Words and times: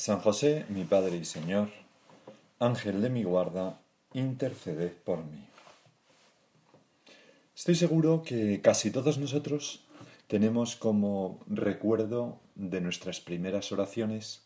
San 0.00 0.20
José, 0.20 0.64
mi 0.70 0.84
Padre 0.84 1.18
y 1.18 1.26
Señor, 1.26 1.68
Ángel 2.58 3.02
de 3.02 3.10
mi 3.10 3.22
guarda, 3.22 3.82
interceded 4.14 4.92
por 5.04 5.22
mí. 5.22 5.46
Estoy 7.54 7.74
seguro 7.74 8.22
que 8.22 8.62
casi 8.62 8.90
todos 8.90 9.18
nosotros 9.18 9.84
tenemos 10.26 10.74
como 10.74 11.40
recuerdo 11.46 12.40
de 12.54 12.80
nuestras 12.80 13.20
primeras 13.20 13.72
oraciones 13.72 14.40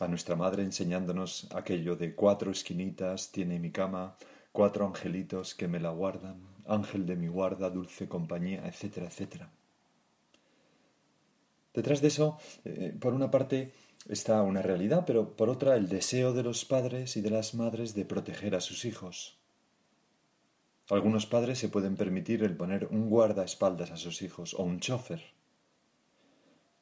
a 0.00 0.08
nuestra 0.08 0.34
madre 0.34 0.64
enseñándonos 0.64 1.46
aquello 1.54 1.94
de 1.94 2.16
cuatro 2.16 2.50
esquinitas 2.50 3.30
tiene 3.30 3.60
mi 3.60 3.70
cama, 3.70 4.16
cuatro 4.50 4.84
angelitos 4.84 5.54
que 5.54 5.68
me 5.68 5.78
la 5.78 5.90
guardan, 5.90 6.40
ángel 6.66 7.06
de 7.06 7.14
mi 7.14 7.28
guarda, 7.28 7.70
dulce 7.70 8.08
compañía, 8.08 8.66
etcétera, 8.66 9.06
etcétera. 9.06 9.48
Detrás 11.72 12.02
de 12.02 12.08
eso, 12.08 12.36
eh, 12.64 12.94
por 13.00 13.14
una 13.14 13.30
parte, 13.30 13.72
está 14.08 14.42
una 14.42 14.62
realidad, 14.62 15.04
pero 15.06 15.36
por 15.36 15.48
otra 15.48 15.76
el 15.76 15.88
deseo 15.88 16.32
de 16.32 16.42
los 16.42 16.64
padres 16.64 17.16
y 17.16 17.20
de 17.20 17.30
las 17.30 17.54
madres 17.54 17.94
de 17.94 18.04
proteger 18.04 18.54
a 18.54 18.60
sus 18.60 18.84
hijos. 18.84 19.38
Algunos 20.90 21.26
padres 21.26 21.58
se 21.58 21.68
pueden 21.68 21.96
permitir 21.96 22.42
el 22.42 22.56
poner 22.56 22.86
un 22.90 23.08
guardaespaldas 23.08 23.90
a 23.92 23.96
sus 23.96 24.20
hijos 24.22 24.54
o 24.54 24.62
un 24.62 24.80
chofer. 24.80 25.22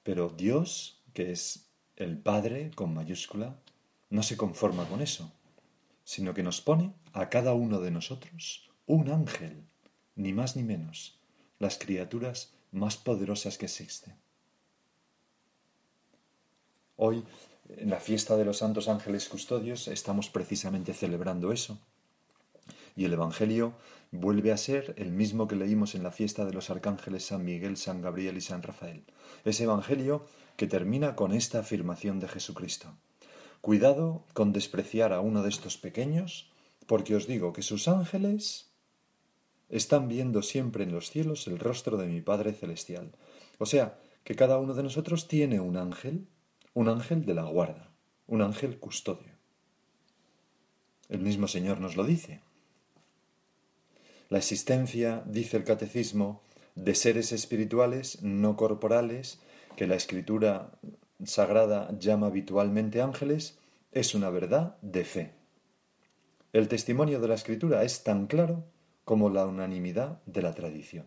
Pero 0.02 0.30
Dios, 0.30 1.02
que 1.12 1.30
es 1.30 1.70
el 1.96 2.18
Padre 2.18 2.70
con 2.74 2.94
mayúscula, 2.94 3.60
no 4.08 4.22
se 4.22 4.36
conforma 4.36 4.88
con 4.88 5.02
eso, 5.02 5.32
sino 6.04 6.32
que 6.34 6.42
nos 6.42 6.60
pone 6.60 6.94
a 7.12 7.28
cada 7.28 7.52
uno 7.52 7.80
de 7.80 7.90
nosotros 7.90 8.70
un 8.86 9.10
ángel, 9.10 9.62
ni 10.16 10.32
más 10.32 10.56
ni 10.56 10.62
menos, 10.62 11.20
las 11.58 11.78
criaturas 11.78 12.54
más 12.72 12.96
poderosas 12.96 13.58
que 13.58 13.66
existen. 13.66 14.14
Hoy, 17.02 17.24
en 17.78 17.88
la 17.88 17.98
fiesta 17.98 18.36
de 18.36 18.44
los 18.44 18.58
santos 18.58 18.86
ángeles 18.86 19.26
custodios, 19.30 19.88
estamos 19.88 20.28
precisamente 20.28 20.92
celebrando 20.92 21.50
eso. 21.50 21.78
Y 22.94 23.06
el 23.06 23.14
Evangelio 23.14 23.72
vuelve 24.10 24.52
a 24.52 24.58
ser 24.58 24.92
el 24.98 25.10
mismo 25.10 25.48
que 25.48 25.56
leímos 25.56 25.94
en 25.94 26.02
la 26.02 26.12
fiesta 26.12 26.44
de 26.44 26.52
los 26.52 26.68
arcángeles 26.68 27.24
San 27.24 27.42
Miguel, 27.42 27.78
San 27.78 28.02
Gabriel 28.02 28.36
y 28.36 28.42
San 28.42 28.62
Rafael. 28.62 29.02
Ese 29.46 29.64
Evangelio 29.64 30.26
que 30.58 30.66
termina 30.66 31.16
con 31.16 31.32
esta 31.32 31.60
afirmación 31.60 32.20
de 32.20 32.28
Jesucristo. 32.28 32.94
Cuidado 33.62 34.26
con 34.34 34.52
despreciar 34.52 35.14
a 35.14 35.22
uno 35.22 35.42
de 35.42 35.48
estos 35.48 35.78
pequeños, 35.78 36.52
porque 36.86 37.16
os 37.16 37.26
digo 37.26 37.54
que 37.54 37.62
sus 37.62 37.88
ángeles 37.88 38.72
están 39.70 40.06
viendo 40.06 40.42
siempre 40.42 40.84
en 40.84 40.92
los 40.92 41.08
cielos 41.08 41.46
el 41.46 41.60
rostro 41.60 41.96
de 41.96 42.08
mi 42.08 42.20
Padre 42.20 42.52
Celestial. 42.52 43.12
O 43.56 43.64
sea, 43.64 43.98
que 44.22 44.34
cada 44.34 44.58
uno 44.58 44.74
de 44.74 44.82
nosotros 44.82 45.28
tiene 45.28 45.60
un 45.60 45.78
ángel 45.78 46.28
un 46.74 46.88
ángel 46.88 47.24
de 47.24 47.34
la 47.34 47.42
guarda, 47.42 47.90
un 48.26 48.42
ángel 48.42 48.78
custodio. 48.78 49.32
El 51.08 51.20
mismo 51.20 51.48
Señor 51.48 51.80
nos 51.80 51.96
lo 51.96 52.04
dice. 52.04 52.40
La 54.28 54.38
existencia, 54.38 55.24
dice 55.26 55.56
el 55.56 55.64
catecismo, 55.64 56.42
de 56.76 56.94
seres 56.94 57.32
espirituales 57.32 58.22
no 58.22 58.56
corporales, 58.56 59.40
que 59.76 59.88
la 59.88 59.96
escritura 59.96 60.70
sagrada 61.24 61.90
llama 61.98 62.28
habitualmente 62.28 63.02
ángeles, 63.02 63.58
es 63.92 64.14
una 64.14 64.30
verdad 64.30 64.76
de 64.82 65.04
fe. 65.04 65.34
El 66.52 66.68
testimonio 66.68 67.20
de 67.20 67.28
la 67.28 67.34
escritura 67.34 67.82
es 67.82 68.04
tan 68.04 68.26
claro 68.26 68.64
como 69.04 69.30
la 69.30 69.46
unanimidad 69.46 70.22
de 70.26 70.42
la 70.42 70.54
tradición. 70.54 71.06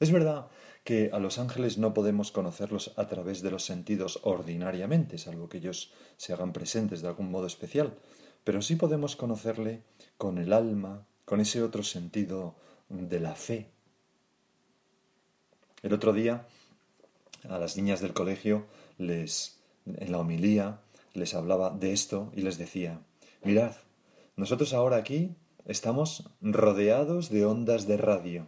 Es 0.00 0.12
verdad 0.12 0.46
que 0.84 1.10
a 1.12 1.18
los 1.18 1.38
ángeles 1.38 1.76
no 1.76 1.92
podemos 1.92 2.30
conocerlos 2.30 2.92
a 2.96 3.08
través 3.08 3.42
de 3.42 3.50
los 3.50 3.64
sentidos 3.64 4.20
ordinariamente, 4.22 5.18
salvo 5.18 5.48
que 5.48 5.58
ellos 5.58 5.92
se 6.16 6.32
hagan 6.32 6.52
presentes 6.52 7.02
de 7.02 7.08
algún 7.08 7.30
modo 7.30 7.46
especial, 7.46 7.98
pero 8.44 8.62
sí 8.62 8.76
podemos 8.76 9.16
conocerle 9.16 9.82
con 10.16 10.38
el 10.38 10.52
alma, 10.52 11.06
con 11.24 11.40
ese 11.40 11.62
otro 11.62 11.82
sentido 11.82 12.54
de 12.88 13.18
la 13.18 13.34
fe. 13.34 13.70
El 15.82 15.92
otro 15.92 16.12
día 16.12 16.46
a 17.48 17.58
las 17.58 17.76
niñas 17.76 18.00
del 18.00 18.14
colegio 18.14 18.66
les 18.98 19.58
en 19.84 20.12
la 20.12 20.18
homilía 20.18 20.80
les 21.14 21.34
hablaba 21.34 21.70
de 21.70 21.92
esto 21.92 22.30
y 22.34 22.42
les 22.42 22.58
decía, 22.58 23.00
mirad, 23.42 23.74
nosotros 24.36 24.72
ahora 24.72 24.96
aquí 24.96 25.34
estamos 25.66 26.30
rodeados 26.40 27.30
de 27.30 27.44
ondas 27.44 27.86
de 27.86 27.96
radio 27.96 28.46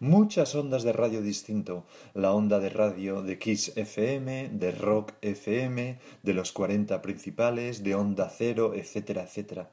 muchas 0.00 0.54
ondas 0.54 0.82
de 0.82 0.92
radio 0.92 1.22
distinto, 1.22 1.84
la 2.14 2.32
onda 2.32 2.60
de 2.60 2.70
radio 2.70 3.22
de 3.22 3.38
Kiss 3.38 3.76
FM, 3.76 4.50
de 4.52 4.70
Rock 4.72 5.14
FM, 5.22 5.98
de 6.22 6.34
los 6.34 6.52
40 6.52 7.02
principales, 7.02 7.82
de 7.82 7.94
Onda 7.94 8.28
Cero, 8.28 8.74
etcétera, 8.74 9.22
etcétera. 9.24 9.70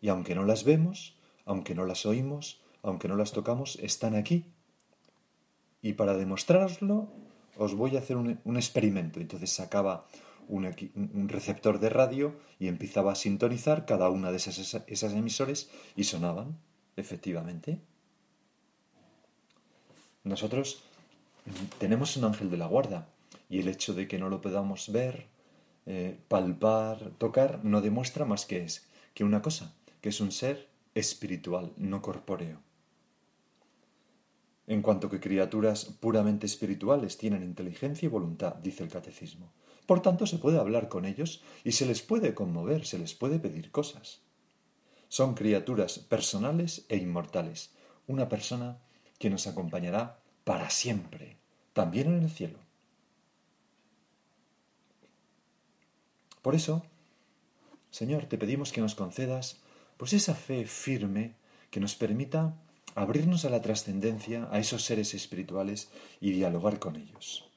Y 0.00 0.08
aunque 0.08 0.34
no 0.34 0.44
las 0.44 0.64
vemos, 0.64 1.16
aunque 1.44 1.74
no 1.74 1.84
las 1.84 2.06
oímos, 2.06 2.62
aunque 2.82 3.08
no 3.08 3.16
las 3.16 3.32
tocamos, 3.32 3.76
están 3.82 4.14
aquí. 4.14 4.46
Y 5.82 5.94
para 5.94 6.16
demostraroslo, 6.16 7.08
os 7.56 7.74
voy 7.74 7.96
a 7.96 8.00
hacer 8.00 8.16
un, 8.16 8.56
experimento. 8.56 9.20
Entonces 9.20 9.50
sacaba 9.50 10.06
un, 10.48 10.64
un, 10.64 11.28
receptor 11.28 11.78
de 11.78 11.90
radio 11.90 12.36
y 12.58 12.68
empezaba 12.68 13.12
a 13.12 13.16
sintonizar 13.16 13.84
cada 13.84 14.08
una 14.10 14.30
de 14.30 14.36
esas, 14.38 14.82
esas 14.86 15.12
emisores 15.12 15.70
y 15.96 16.04
sonaban, 16.04 16.58
efectivamente. 16.96 17.80
Nosotros 20.24 20.82
tenemos 21.78 22.16
un 22.16 22.24
ángel 22.24 22.50
de 22.50 22.56
la 22.56 22.66
guarda 22.66 23.08
y 23.48 23.60
el 23.60 23.68
hecho 23.68 23.94
de 23.94 24.06
que 24.06 24.18
no 24.18 24.28
lo 24.28 24.40
podamos 24.40 24.90
ver, 24.92 25.26
eh, 25.86 26.16
palpar, 26.28 27.10
tocar, 27.18 27.64
no 27.64 27.80
demuestra 27.80 28.24
más 28.24 28.46
que 28.46 28.62
es 28.62 28.86
que 29.14 29.24
una 29.24 29.42
cosa, 29.42 29.74
que 30.00 30.08
es 30.08 30.20
un 30.20 30.32
ser 30.32 30.68
espiritual, 30.94 31.72
no 31.76 32.02
corpóreo. 32.02 32.60
En 34.66 34.80
cuanto 34.80 35.10
que 35.10 35.20
criaturas 35.20 35.84
puramente 35.84 36.46
espirituales 36.46 37.18
tienen 37.18 37.42
inteligencia 37.42 38.06
y 38.06 38.08
voluntad, 38.08 38.54
dice 38.54 38.84
el 38.84 38.90
catecismo. 38.90 39.52
Por 39.86 40.00
tanto, 40.00 40.26
se 40.26 40.38
puede 40.38 40.58
hablar 40.58 40.88
con 40.88 41.04
ellos 41.04 41.42
y 41.64 41.72
se 41.72 41.84
les 41.84 42.00
puede 42.02 42.34
conmover, 42.34 42.86
se 42.86 42.98
les 42.98 43.14
puede 43.14 43.38
pedir 43.38 43.72
cosas. 43.72 44.20
Son 45.08 45.34
criaturas 45.34 45.98
personales 45.98 46.86
e 46.88 46.96
inmortales. 46.96 47.72
Una 48.06 48.28
persona 48.28 48.78
que 49.22 49.30
nos 49.30 49.46
acompañará 49.46 50.18
para 50.42 50.68
siempre, 50.68 51.36
también 51.74 52.08
en 52.08 52.24
el 52.24 52.28
cielo. 52.28 52.58
Por 56.42 56.56
eso, 56.56 56.84
Señor, 57.92 58.26
te 58.26 58.36
pedimos 58.36 58.72
que 58.72 58.80
nos 58.80 58.96
concedas 58.96 59.60
pues 59.96 60.12
esa 60.12 60.34
fe 60.34 60.66
firme 60.66 61.36
que 61.70 61.78
nos 61.78 61.94
permita 61.94 62.56
abrirnos 62.96 63.44
a 63.44 63.50
la 63.50 63.62
trascendencia, 63.62 64.48
a 64.50 64.58
esos 64.58 64.82
seres 64.82 65.14
espirituales 65.14 65.88
y 66.20 66.32
dialogar 66.32 66.80
con 66.80 66.96
ellos. 66.96 67.48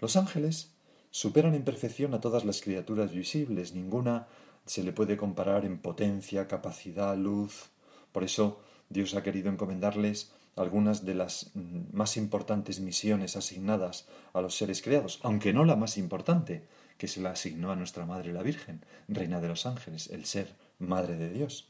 Los 0.00 0.16
ángeles 0.16 0.70
superan 1.10 1.54
en 1.54 1.64
perfección 1.64 2.12
a 2.12 2.20
todas 2.20 2.44
las 2.44 2.60
criaturas 2.60 3.10
visibles, 3.10 3.72
ninguna 3.72 4.28
se 4.66 4.82
le 4.82 4.92
puede 4.92 5.16
comparar 5.16 5.64
en 5.64 5.78
potencia, 5.78 6.46
capacidad, 6.46 7.16
luz. 7.16 7.70
Por 8.12 8.22
eso 8.22 8.60
Dios 8.88 9.14
ha 9.14 9.22
querido 9.22 9.50
encomendarles 9.50 10.32
algunas 10.56 11.04
de 11.04 11.14
las 11.14 11.50
mm, 11.54 11.92
más 11.92 12.16
importantes 12.16 12.80
misiones 12.80 13.36
asignadas 13.36 14.06
a 14.32 14.40
los 14.40 14.56
seres 14.56 14.82
creados, 14.82 15.20
aunque 15.22 15.52
no 15.52 15.64
la 15.64 15.76
más 15.76 15.98
importante, 15.98 16.64
que 16.96 17.08
se 17.08 17.20
la 17.20 17.30
asignó 17.30 17.70
a 17.70 17.76
nuestra 17.76 18.06
Madre 18.06 18.32
la 18.32 18.42
Virgen, 18.42 18.84
Reina 19.06 19.40
de 19.40 19.48
los 19.48 19.66
Ángeles, 19.66 20.10
el 20.10 20.24
ser 20.24 20.54
Madre 20.78 21.16
de 21.16 21.30
Dios. 21.30 21.68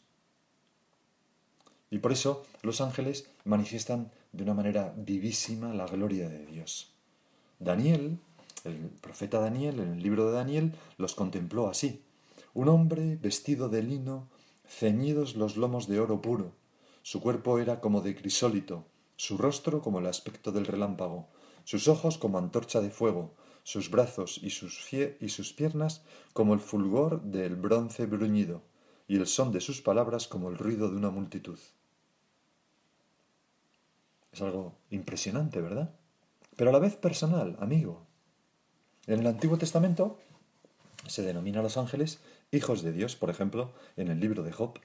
Y 1.91 1.99
por 1.99 2.13
eso 2.13 2.45
los 2.63 2.81
ángeles 2.81 3.27
manifiestan 3.45 4.11
de 4.33 4.43
una 4.43 4.55
manera 4.55 4.93
vivísima 4.97 5.73
la 5.73 5.87
gloria 5.87 6.29
de 6.29 6.45
Dios. 6.47 6.93
Daniel, 7.59 8.19
el 8.65 8.77
profeta 9.01 9.41
Daniel, 9.41 9.81
en 9.81 9.93
el 9.95 10.03
libro 10.03 10.27
de 10.27 10.33
Daniel, 10.33 10.73
los 10.97 11.15
contempló 11.15 11.69
así. 11.69 12.03
Un 12.55 12.69
hombre 12.69 13.17
vestido 13.17 13.69
de 13.69 13.83
lino, 13.83 14.29
ceñidos 14.67 15.37
los 15.37 15.57
lomos 15.57 15.89
de 15.89 16.01
oro 16.01 16.21
puro. 16.21 16.53
Su 17.09 17.23
cuerpo 17.23 17.59
era 17.59 17.81
como 17.81 18.03
de 18.03 18.15
crisólito, 18.15 18.85
su 19.17 19.39
rostro 19.39 19.81
como 19.81 19.99
el 19.99 20.07
aspecto 20.07 20.53
del 20.53 20.67
relámpago, 20.67 21.31
sus 21.65 21.89
ojos 21.89 22.19
como 22.19 22.37
antorcha 22.37 22.83
de 22.83 22.91
fuego, 22.91 23.35
sus 23.63 23.91
brazos 23.91 24.39
y 24.43 24.51
sus, 24.51 25.55
piernas 25.55 26.03
como 26.35 26.53
el 26.53 26.61
fulgor 26.61 27.23
del 27.23 27.57
bronce 27.57 28.05
bruñido, 28.05 28.61
y 29.07 29.17
el 29.17 29.27
son 29.27 29.53
de 29.53 29.63
sus 29.63 29.81
palabras 29.81 30.29
como 30.29 30.51
el 30.51 30.59
ruido 30.59 30.91
de 30.91 30.97
una 30.97 31.09
multitud. 31.09 31.59
Es 34.31 34.43
algo 34.43 34.77
impresionante, 34.91 35.63
¿verdad? 35.63 35.95
Pero 36.57 36.69
a 36.69 36.73
la 36.75 36.79
vez 36.79 36.95
personal, 36.97 37.57
amigo. 37.59 38.07
En 39.07 39.21
el 39.21 39.27
Antiguo 39.29 39.57
Testamento 39.57 40.19
se 41.07 41.23
denomina 41.23 41.61
a 41.61 41.63
los 41.63 41.79
ángeles 41.79 42.21
hijos 42.51 42.83
de 42.83 42.93
Dios, 42.93 43.17
por 43.17 43.31
ejemplo, 43.31 43.73
en 43.97 44.09
el 44.09 44.21
libro 44.21 44.43
de 44.43 44.53
Job. 44.53 44.79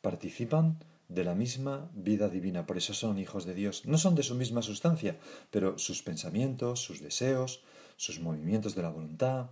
Participan 0.00 0.78
de 1.14 1.24
la 1.24 1.34
misma 1.34 1.90
vida 1.94 2.28
divina, 2.28 2.66
por 2.66 2.78
eso 2.78 2.94
son 2.94 3.18
hijos 3.18 3.44
de 3.44 3.54
Dios. 3.54 3.84
No 3.86 3.98
son 3.98 4.14
de 4.14 4.22
su 4.22 4.34
misma 4.34 4.62
sustancia, 4.62 5.18
pero 5.50 5.78
sus 5.78 6.02
pensamientos, 6.02 6.80
sus 6.80 7.00
deseos, 7.00 7.62
sus 7.96 8.20
movimientos 8.20 8.74
de 8.74 8.82
la 8.82 8.90
voluntad, 8.90 9.50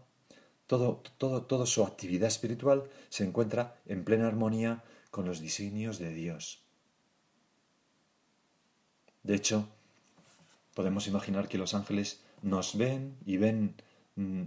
todo, 0.66 1.02
todo, 1.18 1.42
toda 1.42 1.66
su 1.66 1.84
actividad 1.84 2.28
espiritual 2.28 2.88
se 3.08 3.24
encuentra 3.24 3.76
en 3.86 4.04
plena 4.04 4.26
armonía 4.26 4.82
con 5.10 5.26
los 5.26 5.40
designios 5.40 5.98
de 5.98 6.14
Dios. 6.14 6.62
De 9.22 9.34
hecho, 9.34 9.68
podemos 10.74 11.06
imaginar 11.06 11.48
que 11.48 11.58
los 11.58 11.74
ángeles 11.74 12.22
nos 12.42 12.78
ven 12.78 13.16
y 13.26 13.36
ven 13.36 13.74
mm, 14.16 14.44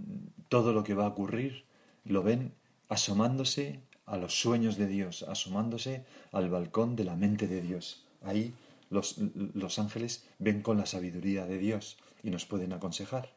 todo 0.48 0.72
lo 0.72 0.82
que 0.82 0.94
va 0.94 1.04
a 1.04 1.08
ocurrir, 1.08 1.64
lo 2.04 2.22
ven 2.22 2.54
asomándose 2.88 3.80
a 4.06 4.16
los 4.16 4.40
sueños 4.40 4.76
de 4.76 4.86
Dios, 4.86 5.22
asomándose 5.22 6.04
al 6.32 6.50
balcón 6.50 6.96
de 6.96 7.04
la 7.04 7.16
mente 7.16 7.48
de 7.48 7.60
Dios. 7.60 8.04
Ahí 8.22 8.54
los, 8.90 9.16
los 9.54 9.78
ángeles 9.78 10.24
ven 10.38 10.62
con 10.62 10.76
la 10.78 10.86
sabiduría 10.86 11.46
de 11.46 11.58
Dios 11.58 11.96
y 12.22 12.30
nos 12.30 12.46
pueden 12.46 12.72
aconsejar. 12.72 13.30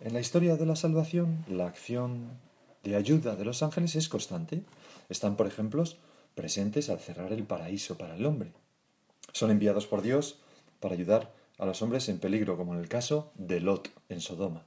En 0.00 0.12
la 0.12 0.20
historia 0.20 0.56
de 0.56 0.66
la 0.66 0.76
salvación, 0.76 1.44
la 1.48 1.66
acción 1.66 2.38
de 2.82 2.96
ayuda 2.96 3.36
de 3.36 3.44
los 3.44 3.62
ángeles 3.62 3.96
es 3.96 4.08
constante. 4.08 4.62
Están, 5.08 5.36
por 5.36 5.46
ejemplo, 5.46 5.82
presentes 6.34 6.90
al 6.90 7.00
cerrar 7.00 7.32
el 7.32 7.44
paraíso 7.44 7.96
para 7.96 8.14
el 8.14 8.26
hombre. 8.26 8.52
Son 9.32 9.50
enviados 9.50 9.86
por 9.86 10.02
Dios 10.02 10.38
para 10.80 10.94
ayudar 10.94 11.32
a 11.58 11.66
los 11.66 11.80
hombres 11.82 12.08
en 12.08 12.18
peligro, 12.18 12.56
como 12.56 12.74
en 12.74 12.80
el 12.80 12.88
caso 12.88 13.32
de 13.36 13.60
Lot 13.60 13.90
en 14.08 14.20
Sodoma, 14.20 14.66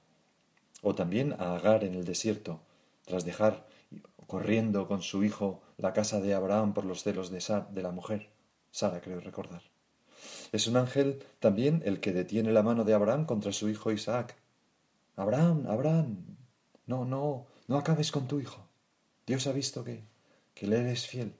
o 0.81 0.95
también 0.95 1.33
a 1.39 1.55
Agar 1.55 1.83
en 1.83 1.95
el 1.95 2.05
desierto, 2.05 2.61
tras 3.05 3.25
dejar 3.25 3.67
corriendo 4.27 4.87
con 4.87 5.01
su 5.01 5.23
hijo 5.23 5.61
la 5.77 5.93
casa 5.93 6.19
de 6.19 6.33
Abraham 6.33 6.73
por 6.73 6.85
los 6.85 7.03
celos 7.03 7.29
de, 7.29 7.43
de 7.71 7.81
la 7.81 7.91
mujer, 7.91 8.29
Sara 8.71 9.01
creo 9.01 9.19
recordar. 9.19 9.61
Es 10.51 10.67
un 10.67 10.77
ángel 10.77 11.23
también 11.39 11.81
el 11.85 11.99
que 11.99 12.13
detiene 12.13 12.51
la 12.51 12.63
mano 12.63 12.83
de 12.83 12.93
Abraham 12.93 13.25
contra 13.25 13.53
su 13.53 13.69
hijo 13.69 13.91
Isaac. 13.91 14.35
Abraham, 15.15 15.65
Abraham, 15.67 16.37
no, 16.85 17.05
no, 17.05 17.47
no 17.67 17.77
acabes 17.77 18.11
con 18.11 18.27
tu 18.27 18.39
hijo. 18.39 18.67
Dios 19.25 19.47
ha 19.47 19.51
visto 19.51 19.83
que, 19.83 20.03
que 20.53 20.67
le 20.67 20.79
eres 20.79 21.07
fiel 21.07 21.33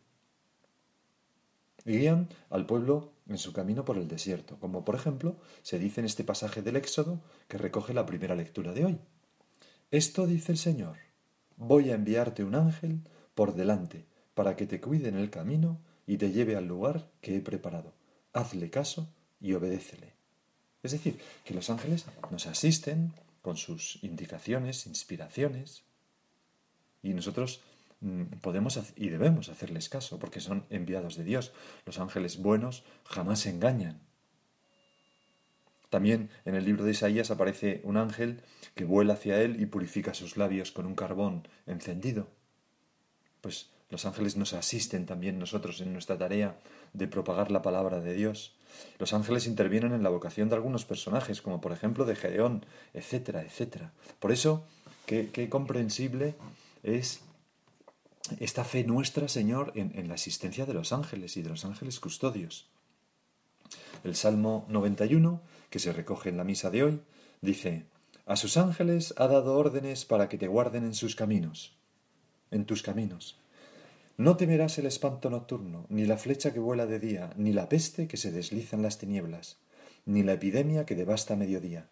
guían 1.88 2.28
al 2.50 2.66
pueblo 2.66 3.14
en 3.28 3.38
su 3.38 3.54
camino 3.54 3.86
por 3.86 3.98
el 3.98 4.08
desierto, 4.08 4.58
como 4.60 4.86
por 4.86 4.96
ejemplo 4.96 5.38
se 5.62 5.80
dice 5.80 6.02
en 6.02 6.06
este 6.06 6.24
pasaje 6.24 6.62
del 6.62 6.76
Éxodo 6.76 7.22
que 7.48 7.58
recoge 7.58 7.94
la 7.94 8.06
primera 8.06 8.36
lectura 8.36 8.74
de 8.74 8.86
hoy. 8.86 9.00
Esto 9.92 10.28
dice 10.28 10.52
el 10.52 10.58
Señor, 10.58 10.98
voy 11.56 11.92
a 11.92 11.96
enviarte 11.96 12.44
un 12.44 12.56
ángel 12.56 13.02
por 13.36 13.56
delante 13.56 14.06
para 14.34 14.56
que 14.56 14.68
te 14.68 14.82
cuide 14.82 15.10
en 15.10 15.16
el 15.16 15.30
camino 15.30 15.80
y 16.06 16.18
te 16.18 16.32
lleve 16.32 16.56
al 16.56 16.68
lugar 16.68 17.10
que 17.22 17.38
he 17.38 17.42
preparado. 17.42 17.94
Hazle 18.34 18.70
caso 18.70 19.10
y 19.40 19.54
obedécele. 19.54 20.14
Es 20.84 20.92
decir, 20.92 21.20
que 21.44 21.54
los 21.54 21.70
ángeles 21.70 22.06
nos 22.32 22.48
asisten 22.48 23.14
con 23.42 23.58
sus 23.58 24.04
indicaciones, 24.04 24.86
inspiraciones, 24.88 25.84
y 27.02 27.14
nosotros 27.14 27.62
Mm, 28.00 28.24
podemos 28.42 28.80
y 28.96 29.10
debemos 29.10 29.50
hacerles 29.50 29.90
caso, 29.90 30.20
porque 30.20 30.40
son 30.40 30.66
enviados 30.70 31.16
de 31.16 31.24
Dios. 31.24 31.52
Los 31.86 32.00
ángeles 32.00 32.38
buenos 32.38 32.84
jamás 33.06 33.46
engañan. 33.46 34.02
También 35.90 36.30
en 36.46 36.56
el 36.56 36.66
libro 36.66 36.84
de 36.84 36.92
Isaías 36.92 37.32
aparece 37.32 37.82
un 37.84 37.98
ángel 37.98 38.42
que 38.76 38.86
vuela 38.86 39.14
hacia 39.14 39.42
él 39.42 39.62
y 39.62 39.66
purifica 39.66 40.14
sus 40.14 40.38
labios 40.38 40.72
con 40.72 40.86
un 40.86 40.96
carbón 40.96 41.48
encendido. 41.66 42.28
Pues 43.42 43.70
los 43.90 44.06
ángeles 44.06 44.36
nos 44.36 44.54
asisten 44.54 45.06
también 45.06 45.40
nosotros 45.40 45.80
en 45.82 45.94
nuestra 45.94 46.18
tarea 46.18 46.58
de 46.94 47.08
propagar 47.08 47.52
la 47.52 47.62
palabra 47.62 48.02
de 48.02 48.14
Dios. 48.14 48.56
Los 49.00 49.14
ángeles 49.14 49.48
intervienen 49.48 49.94
en 49.94 50.04
la 50.04 50.10
vocación 50.10 50.50
de 50.50 50.56
algunos 50.56 50.86
personajes, 50.86 51.42
como 51.42 51.62
por 51.62 51.72
ejemplo 51.72 52.06
de 52.06 52.16
Gedeón, 52.16 52.66
etcétera, 52.94 53.44
etcétera. 53.44 53.94
Por 54.20 54.32
eso, 54.32 54.66
qué, 55.06 55.30
qué 55.32 55.50
comprensible 55.50 56.36
es 56.84 57.22
esta 58.40 58.64
fe 58.64 58.84
nuestra, 58.84 59.28
Señor, 59.28 59.72
en, 59.76 60.08
la 60.08 60.16
existencia 60.16 60.66
de 60.66 60.74
los 60.74 60.92
ángeles 60.92 61.38
y 61.38 61.42
de 61.42 61.50
los 61.50 61.66
ángeles 61.66 62.00
custodios. 62.00 62.68
El 64.04 64.16
Salmo 64.16 64.66
91, 64.70 65.42
que 65.70 65.80
se 65.80 65.94
recoge 65.94 66.30
en 66.30 66.38
la 66.38 66.44
misa 66.44 66.70
de 66.70 66.84
hoy, 66.84 67.02
dice, 67.42 67.86
A 68.26 68.36
sus 68.36 68.58
ángeles 68.58 69.14
ha 69.18 69.28
dado 69.28 69.58
órdenes 69.58 70.06
para 70.06 70.30
que 70.30 70.38
te 70.38 70.48
guarden 70.48 70.84
en 70.84 70.94
sus 70.94 71.16
caminos, 71.16 71.76
en 72.52 72.66
tus 72.66 72.84
caminos. 72.84 73.40
No 74.18 74.36
temerás 74.36 74.78
el 74.80 74.88
espanto 74.88 75.30
nocturno, 75.30 75.86
ni 75.90 76.06
la 76.06 76.18
flecha 76.18 76.52
que 76.52 76.60
vuela 76.60 76.88
de 76.88 77.00
día, 77.00 77.30
ni 77.38 77.54
la 77.54 77.70
peste 77.70 78.08
que 78.08 78.18
se 78.18 78.32
desliza 78.32 78.76
en 78.76 78.82
las 78.82 78.98
tinieblas, 78.98 79.58
ni 80.06 80.24
la 80.24 80.34
epidemia 80.34 80.86
que 80.86 80.96
devasta 80.96 81.36
a 81.36 81.38
mediodía. 81.38 81.88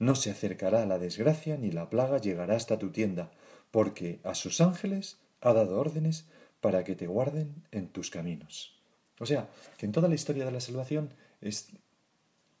No 0.00 0.16
se 0.16 0.30
acercará 0.30 0.84
la 0.86 0.98
desgracia, 0.98 1.56
ni 1.56 1.70
la 1.70 1.88
plaga 1.88 2.18
llegará 2.18 2.56
hasta 2.56 2.78
tu 2.78 2.90
tienda, 2.90 3.30
porque 3.70 4.18
a 4.24 4.34
sus 4.34 4.60
ángeles 4.60 5.18
ha 5.40 5.52
dado 5.52 5.78
órdenes 5.78 6.26
para 6.60 6.82
que 6.82 6.96
te 6.96 7.06
guarden 7.06 7.62
en 7.70 7.88
tus 7.88 8.10
caminos. 8.10 8.80
O 9.20 9.26
sea, 9.26 9.48
que 9.78 9.86
en 9.86 9.92
toda 9.92 10.08
la 10.08 10.16
historia 10.16 10.44
de 10.44 10.50
la 10.50 10.60
salvación 10.60 11.14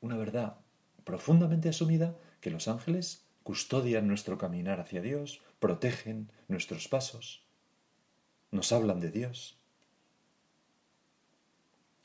una 0.02 0.16
verdad 0.16 0.58
profundamente 1.04 1.70
asumida 1.70 2.14
que 2.42 2.50
los 2.50 2.68
ángeles 2.68 3.24
custodian 3.42 4.06
nuestro 4.06 4.36
caminar 4.36 4.80
hacia 4.80 5.00
Dios, 5.00 5.40
protegen 5.58 6.30
nuestros 6.48 6.88
pasos, 6.88 7.42
nos 8.50 8.70
hablan 8.72 9.00
de 9.00 9.10
Dios. 9.10 9.56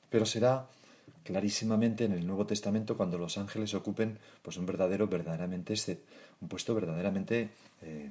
Pero 0.10 0.26
será 0.26 0.68
clarísimamente 1.24 2.06
en 2.06 2.14
el 2.14 2.26
Nuevo 2.26 2.48
Testamento 2.48 2.96
cuando 2.96 3.18
los 3.18 3.38
ángeles 3.38 3.74
ocupen 3.74 4.18
pues 4.42 4.58
un 4.58 4.66
verdadero, 4.66 5.08
verdaderamente, 5.08 5.76
un 6.40 6.48
puesto 6.48 6.74
verdaderamente 6.74 7.50
eh, 7.82 8.10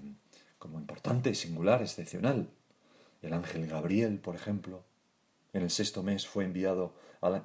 como 0.58 0.78
importante, 0.78 1.34
singular, 1.34 1.80
excepcional. 1.80 2.48
El 3.22 3.32
ángel 3.32 3.66
Gabriel, 3.66 4.18
por 4.18 4.34
ejemplo. 4.34 4.84
En 5.54 5.62
el 5.62 5.70
sexto 5.70 6.02
mes 6.02 6.26
fue 6.26 6.44
enviado 6.44 6.92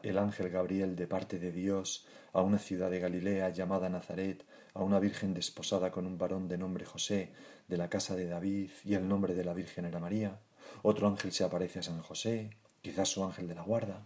el 0.03 0.17
ángel 0.17 0.49
Gabriel 0.49 0.95
de 0.95 1.07
parte 1.07 1.39
de 1.39 1.51
Dios 1.51 2.05
a 2.33 2.41
una 2.41 2.57
ciudad 2.57 2.89
de 2.89 2.99
Galilea 2.99 3.49
llamada 3.49 3.89
Nazaret, 3.89 4.45
a 4.73 4.83
una 4.83 4.99
virgen 4.99 5.33
desposada 5.33 5.91
con 5.91 6.05
un 6.05 6.17
varón 6.17 6.47
de 6.47 6.57
nombre 6.57 6.85
José, 6.85 7.31
de 7.67 7.77
la 7.77 7.89
casa 7.89 8.15
de 8.15 8.27
David, 8.27 8.71
y 8.85 8.93
el 8.93 9.07
nombre 9.07 9.33
de 9.33 9.43
la 9.43 9.53
virgen 9.53 9.85
era 9.85 9.99
María. 9.99 10.39
Otro 10.83 11.07
ángel 11.07 11.31
se 11.31 11.43
aparece 11.43 11.79
a 11.79 11.83
San 11.83 12.01
José, 12.01 12.51
quizás 12.81 13.09
su 13.09 13.23
ángel 13.23 13.47
de 13.47 13.55
la 13.55 13.63
guarda, 13.63 14.05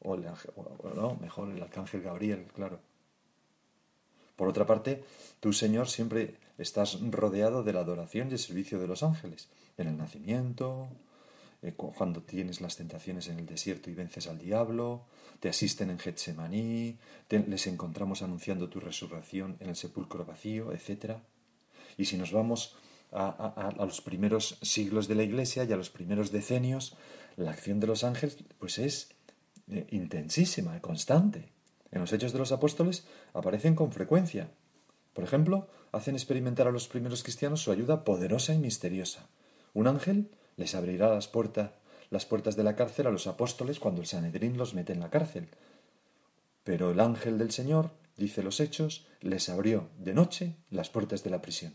o 0.00 0.14
el 0.14 0.26
ángel, 0.26 0.52
no, 0.94 1.16
mejor 1.16 1.50
el 1.50 1.62
arcángel 1.62 2.02
Gabriel, 2.02 2.46
claro. 2.54 2.80
Por 4.36 4.48
otra 4.48 4.66
parte, 4.66 5.02
tú, 5.40 5.52
Señor, 5.52 5.88
siempre 5.88 6.36
estás 6.58 6.98
rodeado 7.10 7.62
de 7.62 7.72
la 7.72 7.80
adoración 7.80 8.28
y 8.28 8.32
el 8.32 8.38
servicio 8.38 8.78
de 8.78 8.86
los 8.86 9.02
ángeles, 9.02 9.48
en 9.76 9.88
el 9.88 9.96
nacimiento, 9.96 10.88
eh, 11.62 11.72
cuando 11.72 12.22
tienes 12.22 12.60
las 12.60 12.76
tentaciones 12.76 13.28
en 13.28 13.38
el 13.38 13.46
desierto 13.46 13.90
y 13.90 13.94
vences 13.94 14.28
al 14.28 14.38
diablo, 14.38 15.06
te 15.40 15.48
asisten 15.48 15.90
en 15.90 15.98
Getsemaní, 15.98 16.98
les 17.28 17.66
encontramos 17.66 18.22
anunciando 18.22 18.68
tu 18.68 18.80
resurrección 18.80 19.56
en 19.60 19.70
el 19.70 19.76
sepulcro 19.76 20.24
vacío, 20.24 20.72
etc. 20.72 21.16
Y 21.96 22.04
si 22.04 22.16
nos 22.16 22.32
vamos 22.32 22.76
a, 23.12 23.74
los 23.78 24.00
primeros 24.00 24.58
siglos 24.62 25.08
de 25.08 25.14
la 25.14 25.22
Iglesia 25.22 25.64
y 25.64 25.72
a 25.72 25.76
los 25.76 25.90
primeros 25.90 26.30
decenios, 26.30 26.96
la 27.36 27.50
acción 27.50 27.80
de 27.80 27.86
los 27.86 28.04
ángeles 28.04 28.38
pues 28.58 28.78
es 28.78 29.10
eh, 29.70 29.86
intensísima, 29.90 30.80
constante. 30.80 31.48
En 31.90 32.00
los 32.00 32.12
Hechos 32.12 32.32
de 32.32 32.38
los 32.38 32.52
Apóstoles 32.52 33.04
aparecen 33.32 33.74
con 33.74 33.92
frecuencia. 33.92 34.50
Por 35.12 35.24
ejemplo, 35.24 35.68
hacen 35.90 36.14
experimentar 36.14 36.68
a 36.68 36.72
los 36.72 36.86
primeros 36.86 37.22
cristianos 37.22 37.62
su 37.62 37.72
ayuda 37.72 38.04
poderosa 38.04 38.54
y 38.54 38.58
misteriosa. 38.58 39.26
Un 39.74 39.86
ángel 39.86 40.30
les 40.58 40.74
abrirá 40.74 41.08
las 41.08 41.28
puertas, 41.28 41.70
las 42.10 42.26
puertas 42.26 42.56
de 42.56 42.64
la 42.64 42.76
cárcel 42.76 43.06
a 43.06 43.10
los 43.10 43.26
apóstoles 43.26 43.80
cuando 43.80 44.02
el 44.02 44.06
Sanedrín 44.06 44.58
los 44.58 44.74
mete 44.74 44.92
en 44.92 45.00
la 45.00 45.08
cárcel. 45.08 45.48
Pero 46.64 46.90
el 46.90 47.00
ángel 47.00 47.38
del 47.38 47.50
Señor, 47.50 47.92
dice 48.18 48.42
los 48.42 48.60
Hechos, 48.60 49.06
les 49.22 49.48
abrió 49.48 49.88
de 49.98 50.12
noche 50.12 50.56
las 50.68 50.90
puertas 50.90 51.24
de 51.24 51.30
la 51.30 51.40
prisión. 51.40 51.74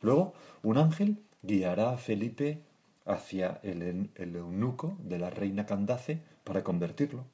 Luego, 0.00 0.34
un 0.62 0.78
ángel 0.78 1.22
guiará 1.42 1.90
a 1.90 1.98
Felipe 1.98 2.62
hacia 3.04 3.60
el, 3.62 4.10
eunuco 4.16 4.96
de 5.00 5.18
la 5.18 5.30
reina 5.30 5.66
Candace 5.66 6.22
para 6.42 6.64
convertirlo. 6.64 7.26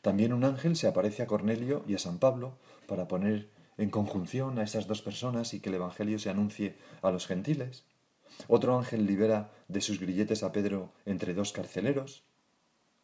También 0.00 0.32
un 0.32 0.44
ángel 0.44 0.76
se 0.76 0.86
aparece 0.86 1.24
a 1.24 1.26
Cornelio 1.26 1.84
y 1.88 1.94
a 1.94 1.98
San 1.98 2.18
Pablo 2.18 2.56
para 2.86 3.08
poner 3.08 3.50
en 3.78 3.90
conjunción 3.90 4.58
a 4.58 4.62
esas 4.62 4.86
dos 4.86 5.02
personas 5.02 5.52
y 5.52 5.60
que 5.60 5.68
el 5.68 5.74
Evangelio 5.74 6.18
se 6.18 6.30
anuncie 6.30 6.76
a 7.02 7.10
los 7.10 7.26
gentiles. 7.26 7.84
Otro 8.48 8.76
ángel 8.76 9.06
libera 9.06 9.50
de 9.68 9.80
sus 9.80 10.00
grilletes 10.00 10.42
a 10.42 10.52
Pedro 10.52 10.92
entre 11.04 11.34
dos 11.34 11.52
carceleros. 11.52 12.24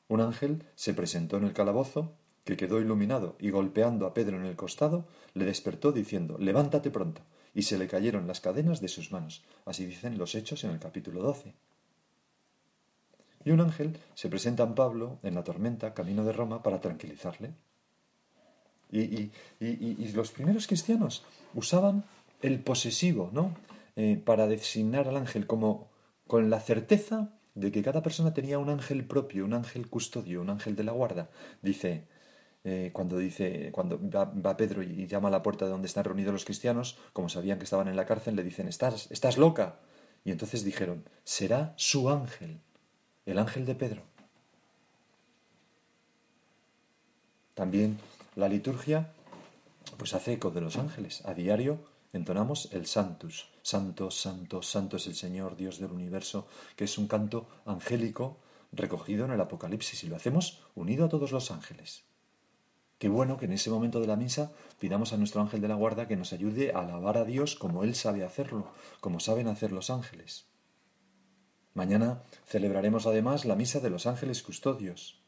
Un 0.08 0.20
ángel 0.20 0.64
se 0.74 0.94
presentó 0.94 1.36
en 1.36 1.44
el 1.44 1.52
calabozo, 1.52 2.12
que 2.44 2.56
quedó 2.56 2.80
iluminado, 2.80 3.36
y 3.38 3.50
golpeando 3.50 4.06
a 4.06 4.14
Pedro 4.14 4.36
en 4.36 4.46
el 4.46 4.56
costado, 4.56 5.06
le 5.34 5.44
despertó 5.44 5.92
diciendo 5.92 6.36
Levántate 6.38 6.90
pronto 6.90 7.22
y 7.54 7.62
se 7.62 7.78
le 7.78 7.86
cayeron 7.86 8.26
las 8.26 8.40
cadenas 8.40 8.80
de 8.80 8.88
sus 8.88 9.12
manos. 9.12 9.42
Así 9.64 9.84
dicen 9.84 10.18
los 10.18 10.34
hechos 10.34 10.64
en 10.64 10.70
el 10.70 10.78
capítulo 10.78 11.22
12. 11.22 11.54
Y 13.44 13.50
un 13.50 13.60
ángel 13.60 13.98
se 14.14 14.28
presenta 14.28 14.62
a 14.62 14.74
Pablo 14.74 15.18
en 15.22 15.34
la 15.34 15.44
tormenta, 15.44 15.94
camino 15.94 16.24
de 16.24 16.32
Roma, 16.32 16.62
para 16.62 16.80
tranquilizarle. 16.80 17.52
Y, 18.90 19.30
los 20.12 20.30
primeros 20.32 20.66
cristianos 20.66 21.24
usaban 21.54 22.04
el 22.42 22.60
posesivo, 22.60 23.30
¿no? 23.32 23.54
Eh, 23.96 24.20
para 24.24 24.46
designar 24.46 25.08
al 25.08 25.16
ángel 25.16 25.46
como 25.46 25.90
con 26.26 26.48
la 26.48 26.60
certeza 26.60 27.30
de 27.54 27.70
que 27.70 27.82
cada 27.82 28.02
persona 28.02 28.32
tenía 28.32 28.58
un 28.58 28.70
ángel 28.70 29.04
propio, 29.04 29.44
un 29.44 29.52
ángel 29.52 29.88
custodio, 29.88 30.40
un 30.40 30.50
ángel 30.50 30.76
de 30.76 30.84
la 30.84 30.92
guarda. 30.92 31.28
Dice, 31.60 32.06
eh, 32.64 32.90
cuando 32.92 33.18
dice, 33.18 33.70
cuando 33.72 34.00
va, 34.00 34.56
Pedro 34.56 34.82
y 34.82 35.06
llama 35.06 35.28
a 35.28 35.30
la 35.30 35.42
puerta 35.42 35.66
de 35.66 35.72
donde 35.72 35.88
están 35.88 36.04
reunidos 36.04 36.32
los 36.32 36.44
cristianos, 36.46 36.98
como 37.12 37.28
sabían 37.28 37.58
que 37.58 37.64
estaban 37.64 37.88
en 37.88 37.96
la 37.96 38.06
cárcel, 38.06 38.36
le 38.36 38.44
dicen, 38.44 38.68
estás, 38.68 39.10
estás 39.10 39.36
loca. 39.36 39.80
Y 40.24 40.30
entonces 40.30 40.64
dijeron, 40.64 41.04
será 41.24 41.74
su 41.76 42.08
ángel, 42.08 42.60
el 43.26 43.38
ángel 43.38 43.66
de 43.66 43.74
Pedro. 43.74 44.02
También 47.54 47.98
la 48.36 48.48
liturgia 48.48 49.12
pues 49.98 50.14
hace 50.14 50.34
eco 50.34 50.50
de 50.50 50.62
los 50.62 50.78
ángeles. 50.78 51.22
A 51.26 51.34
diario 51.34 51.78
entonamos 52.12 52.68
el 52.72 52.86
Santus. 52.86 53.48
Santo, 53.62 54.10
santo, 54.10 54.62
santo 54.62 54.96
es 54.96 55.06
el 55.06 55.14
Señor, 55.14 55.56
Dios 55.56 55.78
del 55.78 55.92
universo, 55.92 56.46
que 56.76 56.84
es 56.84 56.98
un 56.98 57.06
canto 57.06 57.46
angélico 57.64 58.38
recogido 58.72 59.24
en 59.24 59.32
el 59.32 59.40
Apocalipsis 59.40 60.02
y 60.04 60.08
lo 60.08 60.16
hacemos 60.16 60.62
unido 60.74 61.04
a 61.04 61.08
todos 61.08 61.30
los 61.30 61.50
ángeles. 61.50 62.04
Qué 62.98 63.08
bueno 63.08 63.36
que 63.36 63.46
en 63.46 63.52
ese 63.52 63.70
momento 63.70 64.00
de 64.00 64.06
la 64.06 64.16
misa 64.16 64.52
pidamos 64.78 65.12
a 65.12 65.16
nuestro 65.16 65.40
ángel 65.40 65.60
de 65.60 65.68
la 65.68 65.74
guarda 65.74 66.06
que 66.06 66.16
nos 66.16 66.32
ayude 66.32 66.72
a 66.72 66.80
alabar 66.80 67.18
a 67.18 67.24
Dios 67.24 67.56
como 67.56 67.82
Él 67.82 67.94
sabe 67.94 68.24
hacerlo, 68.24 68.72
como 69.00 69.18
saben 69.18 69.48
hacer 69.48 69.72
los 69.72 69.90
ángeles. 69.90 70.46
Mañana 71.74 72.22
celebraremos 72.46 73.06
además 73.06 73.44
la 73.44 73.56
misa 73.56 73.80
de 73.80 73.90
los 73.90 74.06
ángeles 74.06 74.42
custodios. 74.42 75.20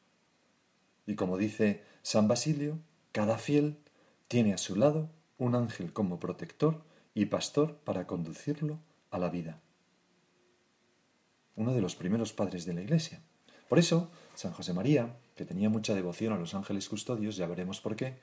Y 1.06 1.16
como 1.16 1.36
dice 1.36 1.82
San 2.02 2.28
Basilio, 2.28 2.78
cada 3.12 3.38
fiel 3.38 3.80
tiene 4.28 4.54
a 4.54 4.58
su 4.58 4.76
lado 4.76 5.10
un 5.44 5.54
ángel 5.54 5.92
como 5.92 6.18
protector 6.18 6.82
y 7.14 7.26
pastor 7.26 7.76
para 7.84 8.06
conducirlo 8.06 8.78
a 9.10 9.18
la 9.18 9.28
vida. 9.28 9.60
Uno 11.54 11.72
de 11.72 11.80
los 11.80 11.94
primeros 11.94 12.32
padres 12.32 12.64
de 12.64 12.74
la 12.74 12.82
Iglesia. 12.82 13.20
Por 13.68 13.78
eso, 13.78 14.10
San 14.34 14.52
José 14.52 14.72
María, 14.72 15.16
que 15.36 15.44
tenía 15.44 15.68
mucha 15.68 15.94
devoción 15.94 16.32
a 16.32 16.38
los 16.38 16.54
ángeles 16.54 16.88
custodios, 16.88 17.36
ya 17.36 17.46
veremos 17.46 17.80
por 17.80 17.94
qué, 17.94 18.16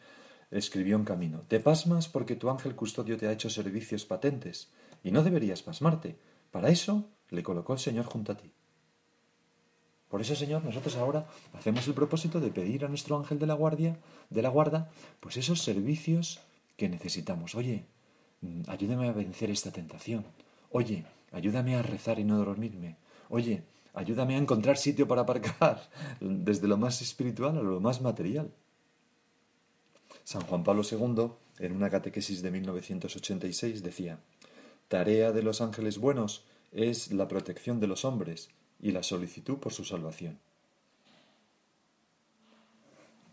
escribió 0.50 0.98
en 0.98 1.06
camino, 1.06 1.42
Te 1.48 1.60
pasmas 1.60 2.10
porque 2.10 2.36
tu 2.36 2.50
ángel 2.50 2.76
custodio 2.76 3.18
te 3.18 3.28
ha 3.28 3.32
hecho 3.32 3.50
servicios 3.50 4.06
patentes, 4.06 4.70
y 5.04 5.12
no 5.12 5.24
deberías 5.24 5.62
pasmarte. 5.62 6.18
Para 6.52 6.70
eso 6.70 7.08
le 7.30 7.44
colocó 7.44 7.74
el 7.74 7.80
Señor 7.80 8.06
junto 8.06 8.34
a 8.34 8.38
ti. 8.38 8.52
Por 10.10 10.20
eso, 10.20 10.36
Señor, 10.36 10.66
nosotros 10.66 10.98
ahora 10.98 11.26
hacemos 11.54 11.88
el 11.88 11.94
propósito 11.94 12.42
de 12.42 12.50
pedir 12.50 12.84
a 12.84 12.90
nuestro 12.90 13.18
ángel 13.18 13.40
de 13.40 13.48
la 13.48 13.54
guardia, 13.54 13.98
de 14.30 14.42
la 14.42 14.50
guarda, 14.50 14.90
pues 15.22 15.38
esos 15.38 15.62
servicios 15.62 16.42
que 16.78 16.90
necesitamos. 16.90 17.56
Oye, 17.56 17.86
mm, 18.42 18.64
ayúdame 18.68 19.08
a 19.08 19.14
vencer 19.14 19.50
esta 19.50 19.72
tentación. 19.72 20.26
Oye, 20.72 21.06
ayúdame 21.32 21.76
a 21.76 21.82
rezar 21.82 22.20
y 22.20 22.24
no 22.24 22.38
dormirme. 22.38 22.98
Oye, 23.30 23.64
Ayúdame 23.94 24.36
a 24.36 24.38
encontrar 24.38 24.78
sitio 24.78 25.08
para 25.08 25.22
aparcar, 25.22 25.90
desde 26.22 26.68
lo 26.68 26.78
más 26.78 27.02
espiritual 27.02 27.58
a 27.58 27.62
lo 27.62 27.80
más 27.82 28.02
material. 28.02 28.52
San 30.24 30.42
Juan 30.44 30.64
Pablo 30.64 30.84
II, 30.90 31.32
en 31.60 31.76
una 31.76 31.90
catequesis 31.90 32.42
de 32.42 32.52
1986, 32.52 33.84
decía, 33.84 34.20
Tarea 34.88 35.32
de 35.32 35.44
los 35.44 35.62
ángeles 35.62 35.98
buenos 35.98 36.46
es 36.72 37.12
la 37.12 37.28
protección 37.28 37.80
de 37.80 37.88
los 37.88 38.06
hombres 38.06 38.50
y 38.80 38.92
la 38.92 39.04
solicitud 39.04 39.58
por 39.58 39.74
su 39.74 39.84
salvación. 39.84 40.40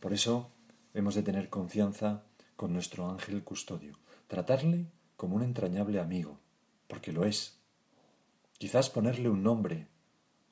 Por 0.00 0.12
eso 0.12 0.48
hemos 0.94 1.14
de 1.14 1.22
tener 1.22 1.48
confianza 1.50 2.22
con 2.58 2.72
nuestro 2.72 3.08
ángel 3.08 3.44
custodio, 3.44 3.96
tratarle 4.26 4.90
como 5.16 5.36
un 5.36 5.44
entrañable 5.44 6.00
amigo, 6.00 6.40
porque 6.88 7.12
lo 7.12 7.24
es. 7.24 7.56
Quizás 8.58 8.90
ponerle 8.90 9.28
un 9.28 9.44
nombre, 9.44 9.86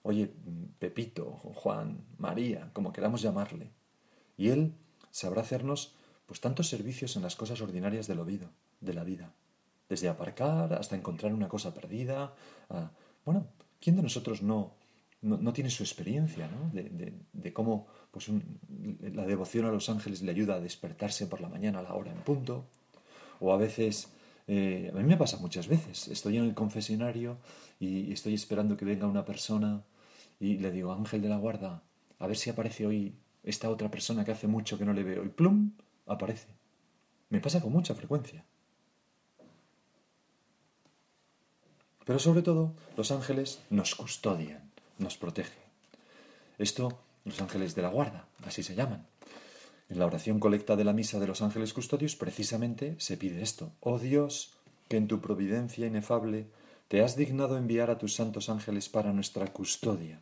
oye, 0.05 0.33
Pepito, 0.79 1.27
Juan, 1.57 2.05
María, 2.17 2.71
como 2.73 2.93
queramos 2.93 3.23
llamarle. 3.23 3.73
Y 4.37 4.51
Él 4.51 4.77
sabrá 5.11 5.43
hacernos 5.43 5.97
pues 6.27 6.41
tantos 6.41 6.69
servicios 6.69 7.17
en 7.17 7.23
las 7.23 7.35
cosas 7.35 7.61
ordinarias 7.61 8.07
de 8.07 8.15
la 8.15 8.23
vida, 8.23 8.53
de 8.81 8.95
la 8.95 9.03
vida. 9.03 9.35
Desde 9.89 10.09
aparcar 10.09 10.75
hasta 10.75 10.95
encontrar 10.95 11.35
una 11.35 11.49
cosa 11.49 11.75
perdida. 11.75 12.35
bueno, 13.25 13.49
¿quién 13.81 13.97
de 13.97 14.03
nosotros 14.03 14.43
no, 14.43 14.75
no, 15.23 15.53
tiene 15.53 15.71
su 15.71 15.83
experiencia 15.83 16.49
¿no? 16.49 16.71
de, 16.73 17.53
cómo 17.53 17.89
pues 18.11 18.31
la 19.13 19.27
devoción 19.27 19.67
a 19.67 19.71
los 19.71 19.89
ángeles 19.89 20.23
le 20.23 20.31
ayuda 20.31 20.55
a 20.55 20.61
despertarse 20.61 21.27
por 21.27 21.41
la 21.41 21.49
mañana 21.49 21.81
a 21.81 21.83
la 21.83 21.95
hora 21.95 22.13
en 22.13 22.19
punto? 22.19 22.65
O 23.41 23.53
a 23.53 23.57
veces 23.57 24.09
eh, 24.47 24.91
a 24.95 24.97
mí 24.97 25.05
me 25.05 25.17
pasa 25.17 25.39
muchas 25.39 25.69
veces. 25.69 26.09
Estoy 26.09 26.39
en 26.39 26.45
el 26.45 26.55
confesionario 26.55 27.39
y 27.81 28.13
estoy 28.13 28.35
esperando 28.35 28.77
que 28.77 28.85
venga 28.85 29.07
una 29.07 29.25
persona 29.25 29.83
y 30.39 30.59
le 30.59 30.71
digo, 30.71 30.93
Ángel 30.93 31.23
de 31.23 31.29
la 31.29 31.39
Guarda, 31.39 31.83
a 32.19 32.27
ver 32.27 32.37
si 32.37 32.51
aparece 32.51 32.87
hoy 32.87 33.15
esta 33.43 33.71
otra 33.71 33.91
persona 33.91 34.25
que 34.25 34.33
hace 34.33 34.47
mucho 34.47 34.79
que 34.79 34.85
no 34.85 34.93
le 34.93 35.03
veo. 35.03 35.25
Y 35.25 35.29
plum, 35.29 35.73
aparece. 36.07 36.49
Me 37.31 37.41
pasa 37.41 37.61
con 37.61 37.73
mucha 37.73 37.95
frecuencia. 37.95 38.45
Pero 42.05 42.19
sobre 42.21 42.43
todo, 42.43 42.75
los 42.97 43.11
ángeles 43.11 43.61
nos 43.69 43.97
custodian, 43.97 44.71
nos 44.99 45.17
protegen. 45.17 45.67
Esto, 46.57 47.01
los 47.26 47.40
ángeles 47.42 47.75
de 47.75 47.83
la 47.83 47.90
guarda, 47.90 48.26
así 48.47 48.62
se 48.62 48.75
llaman. 48.75 49.06
En 49.90 49.99
la 49.99 50.06
oración 50.06 50.40
colecta 50.40 50.76
de 50.76 50.85
la 50.85 50.92
misa 50.92 51.18
de 51.18 51.26
los 51.26 51.42
ángeles 51.42 51.73
custodios, 51.73 52.16
precisamente 52.16 52.95
se 52.99 53.16
pide 53.16 53.42
esto. 53.42 53.73
Oh 53.80 53.99
Dios, 53.99 54.52
que 54.88 54.97
en 54.97 55.09
tu 55.09 55.21
providencia 55.21 55.87
inefable 55.87 56.47
te 56.88 57.02
has 57.02 57.16
dignado 57.16 57.59
enviar 57.59 57.90
a 57.90 57.99
tus 57.99 58.14
santos 58.14 58.49
ángeles 58.49 58.88
para 58.88 59.12
nuestra 59.12 59.47
custodia. 59.52 60.21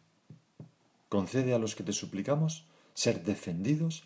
Concede 1.08 1.54
a 1.54 1.58
los 1.58 1.75
que 1.75 1.84
te 1.84 1.92
suplicamos 1.92 2.64
ser 2.94 3.23
defendidos 3.23 4.04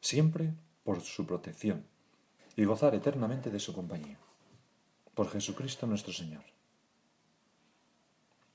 siempre 0.00 0.52
por 0.84 1.00
su 1.02 1.26
protección 1.26 1.84
y 2.56 2.64
gozar 2.64 2.94
eternamente 2.94 3.50
de 3.50 3.60
su 3.60 3.72
compañía. 3.72 4.18
Por 5.14 5.30
Jesucristo 5.30 5.86
nuestro 5.86 6.12
Señor. 6.12 6.42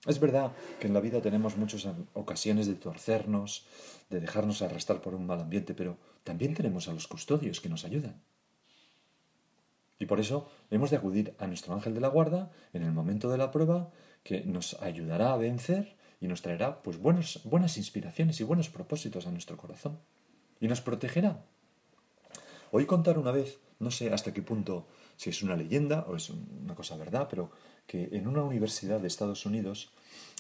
Es 0.06 0.20
verdad 0.20 0.52
que 0.80 0.88
en 0.88 0.94
la 0.94 1.00
vida 1.00 1.22
tenemos 1.22 1.58
muchas 1.58 1.88
ocasiones 2.14 2.68
de 2.68 2.76
torcernos, 2.76 3.66
de 4.10 4.20
dejarnos 4.20 4.62
arrastrar 4.62 5.02
por 5.02 5.16
un 5.16 5.26
mal 5.26 5.42
ambiente, 5.42 5.74
pero 5.74 5.98
también 6.24 6.54
tenemos 6.54 6.88
a 6.88 6.94
los 6.94 7.08
custodios 7.08 7.60
que 7.60 7.70
nos 7.70 7.86
ayudan. 7.86 8.22
Y 9.98 10.06
por 10.06 10.20
eso 10.20 10.50
hemos 10.70 10.92
de 10.92 10.98
acudir 10.98 11.36
a 11.40 11.48
nuestro 11.48 11.74
ángel 11.74 11.94
de 11.94 12.02
la 12.02 12.10
guarda 12.10 12.52
en 12.74 12.84
el 12.84 12.92
momento 12.92 13.30
de 13.30 13.38
la 13.38 13.52
prueba 13.52 13.92
que 14.24 14.42
nos 14.42 14.80
ayudará 14.82 15.34
a 15.34 15.38
vencer 15.38 15.96
y 16.20 16.28
nos 16.28 16.42
traerá 16.42 16.82
pues 16.84 16.98
buenas 16.98 17.78
inspiraciones 17.78 18.40
y 18.40 18.44
buenos 18.44 18.70
propósitos 18.70 19.26
a 19.26 19.32
nuestro 19.32 19.58
corazón. 19.58 20.00
Y 20.60 20.68
nos 20.68 20.82
protegerá. 20.82 21.44
Oí 22.72 22.86
contar 22.86 23.18
una 23.18 23.32
vez, 23.32 23.60
no 23.80 23.90
sé 23.92 24.14
hasta 24.14 24.34
qué 24.34 24.42
punto, 24.42 24.88
si 25.18 25.30
es 25.30 25.44
una 25.44 25.56
leyenda 25.56 26.06
o 26.08 26.16
es 26.16 26.30
una 26.30 26.76
cosa 26.76 26.98
verdad, 26.98 27.28
pero 27.30 27.52
que 27.88 28.10
en 28.12 28.28
una 28.28 28.44
universidad 28.44 29.00
de 29.00 29.08
Estados 29.08 29.46
Unidos 29.46 29.92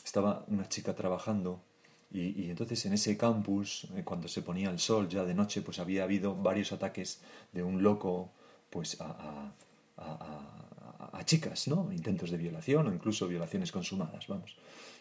estaba 0.03 0.45
una 0.47 0.67
chica 0.67 0.95
trabajando 0.95 1.61
y, 2.11 2.49
entonces 2.49 2.85
en 2.85 2.93
ese 2.93 3.17
campus, 3.17 3.87
eh, 3.95 4.03
cuando 4.05 4.29
se 4.29 4.41
ponía 4.41 4.69
el 4.69 4.79
sol 4.79 5.09
ya 5.09 5.25
de 5.25 5.33
noche, 5.33 5.61
pues 5.61 5.79
había 5.79 6.03
habido 6.03 6.33
varios 6.33 6.71
ataques 6.71 7.19
de 7.51 7.61
un 7.61 7.83
loco 7.83 8.31
pues 8.69 9.01
a, 9.01 9.51
a, 9.97 11.25
chicas, 11.25 11.67
¿no? 11.67 11.91
Intentos 11.91 12.29
de 12.29 12.37
violación 12.37 12.87
o 12.87 12.93
incluso 12.93 13.27
violaciones 13.27 13.71
consumadas, 13.71 14.27
vamos. 14.27 14.55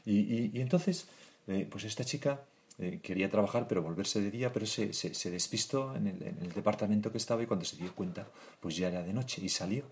Y, 0.06 0.58
entonces, 0.60 1.06
eh, 1.46 1.68
pues 1.70 1.84
esta 1.84 2.04
chica 2.04 2.40
eh, 2.78 3.00
quería 3.02 3.30
trabajar 3.30 3.68
pero 3.68 3.82
volverse 3.82 4.20
de 4.20 4.30
día, 4.30 4.52
pero 4.52 4.66
se, 4.66 4.92
se, 4.92 5.30
despistó 5.30 5.94
en 5.94 6.06
el, 6.08 6.22
en 6.22 6.38
el, 6.40 6.52
departamento 6.52 7.12
que 7.12 7.18
estaba 7.18 7.42
y 7.42 7.46
cuando 7.46 7.64
se 7.64 7.76
dio 7.76 7.94
cuenta, 7.94 8.26
pues 8.60 8.76
ya 8.76 8.88
era 8.88 9.02
de 9.02 9.12
noche 9.12 9.42
y 9.44 9.48
salió. 9.48 9.84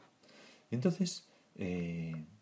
Y 0.70 0.74
entonces, 0.74 1.26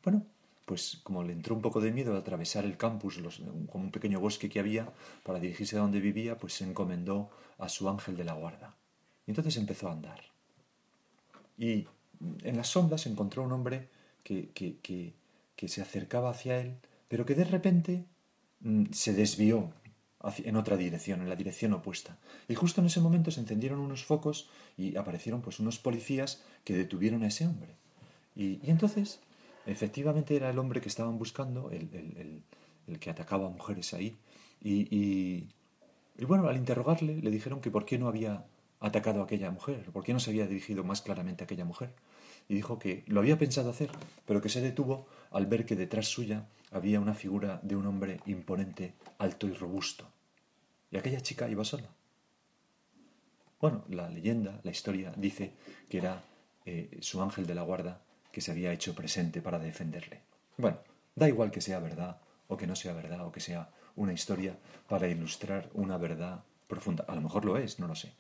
bueno, 0.03 0.25
pues 0.71 1.01
como 1.03 1.25
le 1.25 1.33
entró 1.33 1.57
un 1.57 1.63
poco 1.63 1.81
de 1.81 1.91
miedo 1.91 2.13
de 2.13 2.21
atravesar 2.21 2.65
el 2.65 2.77
campus, 2.77 3.21
como 3.69 3.85
un 3.85 3.91
pequeño 3.91 4.21
bosque 4.21 4.49
que 4.49 4.61
había, 4.61 4.93
para 5.25 5.41
dirigirse 5.41 5.77
a 5.77 5.81
donde 5.81 5.99
vivía, 5.99 6.39
pues 6.39 6.53
se 6.53 6.65
encomendó 6.65 7.29
a 7.59 7.69
su 7.69 7.89
ángel 7.89 8.17
de 8.17 8.23
la 8.23 8.35
guarda. 8.35 8.77
Y 9.27 9.33
entonces 9.33 9.57
empezó 9.57 9.89
a 9.89 9.93
andar. 9.93 10.21
Y 11.59 11.89
en 12.45 12.57
las 12.57 12.69
sombras 12.69 13.07
encontró 13.07 13.43
un 13.43 13.51
hombre 13.51 13.89
que, 14.23 14.51
que, 14.51 14.77
que, 15.57 15.69
se 15.69 15.83
acercaba 15.83 16.31
hacia 16.31 16.61
él, 16.61 16.77
pero 17.09 17.27
que 17.27 17.35
de 17.35 17.45
repente 17.45 18.05
mm, 18.61 18.93
se 18.93 19.13
desvió 19.13 19.73
en 20.39 20.57
otra 20.57 20.77
dirección, 20.77 21.23
en 21.23 21.29
la 21.29 21.37
dirección 21.37 21.73
opuesta. 21.73 22.19
Y 22.49 22.55
justo 22.55 22.81
en 22.81 22.89
ese 22.89 23.01
momento 23.01 23.31
se 23.31 23.41
encendieron 23.41 23.81
unos 23.81 24.05
focos 24.05 24.49
y 24.77 24.97
aparecieron 24.97 25.41
pues 25.41 25.61
unos 25.61 25.79
policías 25.79 26.43
que 26.65 26.77
detuvieron 26.77 27.23
a 27.23 27.29
ese 27.29 27.47
hombre. 27.47 27.77
y 28.37 28.61
entonces 28.71 29.21
Efectivamente 29.67 30.37
era 30.37 30.51
el 30.51 30.59
hombre 30.59 30.81
que 30.81 30.89
estaban 30.89 31.19
buscando, 31.19 31.71
el, 31.71 32.43
que 32.99 33.11
atacaba 33.11 33.47
a 33.47 33.51
mujeres 33.51 33.95
ahí. 33.95 34.17
Y, 34.63 35.47
bueno, 36.27 36.49
al 36.49 36.57
interrogarle 36.57 37.21
le 37.23 37.31
dijeron 37.31 37.61
que 37.61 37.71
por 37.71 37.85
qué 37.85 37.99
no 37.99 38.09
había 38.09 38.45
atacado 38.81 39.21
a 39.21 39.25
aquella 39.25 39.51
mujer, 39.51 39.85
por 39.93 40.03
qué 40.05 40.13
no 40.13 40.21
se 40.21 40.31
había 40.31 40.47
dirigido 40.47 40.85
más 40.85 41.03
claramente 41.03 41.45
a 41.45 41.47
aquella 41.47 41.65
mujer. 41.65 41.93
Y 42.51 42.55
dijo 42.55 42.81
que 42.81 43.05
lo 43.07 43.21
había 43.21 43.39
pensado 43.39 43.71
hacer, 43.71 43.91
pero 44.27 44.43
que 44.43 44.49
se 44.49 44.61
detuvo 44.61 45.07
al 45.31 45.47
ver 45.47 45.65
que 45.65 45.77
detrás 45.77 46.09
suya 46.09 46.49
había 46.73 46.99
una 46.99 47.15
figura 47.15 47.61
de 47.63 47.77
un 47.77 47.87
hombre 47.87 48.19
imponente, 48.27 48.95
alto 49.19 49.47
y 49.47 49.53
robusto. 49.53 50.11
Y 50.91 50.97
aquella 50.97 51.21
chica 51.21 51.49
iba 51.49 51.65
sola. 51.65 51.89
Bueno, 53.61 53.85
la 53.89 54.11
leyenda, 54.11 54.59
la 54.65 54.73
historia 54.73 55.13
dice 55.17 55.53
que 55.89 55.99
era 55.99 56.25
eh, 56.67 56.99
su 57.01 57.23
ángel 57.23 57.47
de 57.47 57.55
la 57.55 57.63
guarda 57.63 58.03
que 58.33 58.41
se 58.41 58.51
había 58.51 58.73
hecho 58.73 58.97
presente 58.97 59.41
para 59.41 59.61
defenderle. 59.61 60.23
Bueno, 60.57 60.79
da 61.15 61.29
igual 61.29 61.53
que 61.53 61.61
sea 61.61 61.79
verdad 61.79 62.21
o 62.49 62.57
que 62.57 62.67
no 62.67 62.75
sea 62.75 62.95
verdad 62.95 63.25
o 63.25 63.31
que 63.31 63.39
sea 63.39 63.71
una 63.95 64.13
historia 64.13 64.59
para 64.89 65.07
ilustrar 65.07 65.71
una 65.73 65.99
verdad 65.99 66.43
profunda. 66.67 67.05
A 67.07 67.15
lo 67.15 67.21
mejor 67.21 67.45
lo 67.45 67.59
es, 67.59 67.79
no 67.79 67.87
lo 67.87 67.95
sé. 67.95 68.13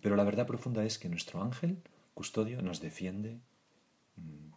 Pero 0.00 0.16
la 0.16 0.24
verdad 0.24 0.46
profunda 0.46 0.82
es 0.82 0.98
que 0.98 1.10
nuestro 1.10 1.42
ángel 1.42 1.82
custodio 2.14 2.62
nos 2.62 2.80
defiende 2.80 3.38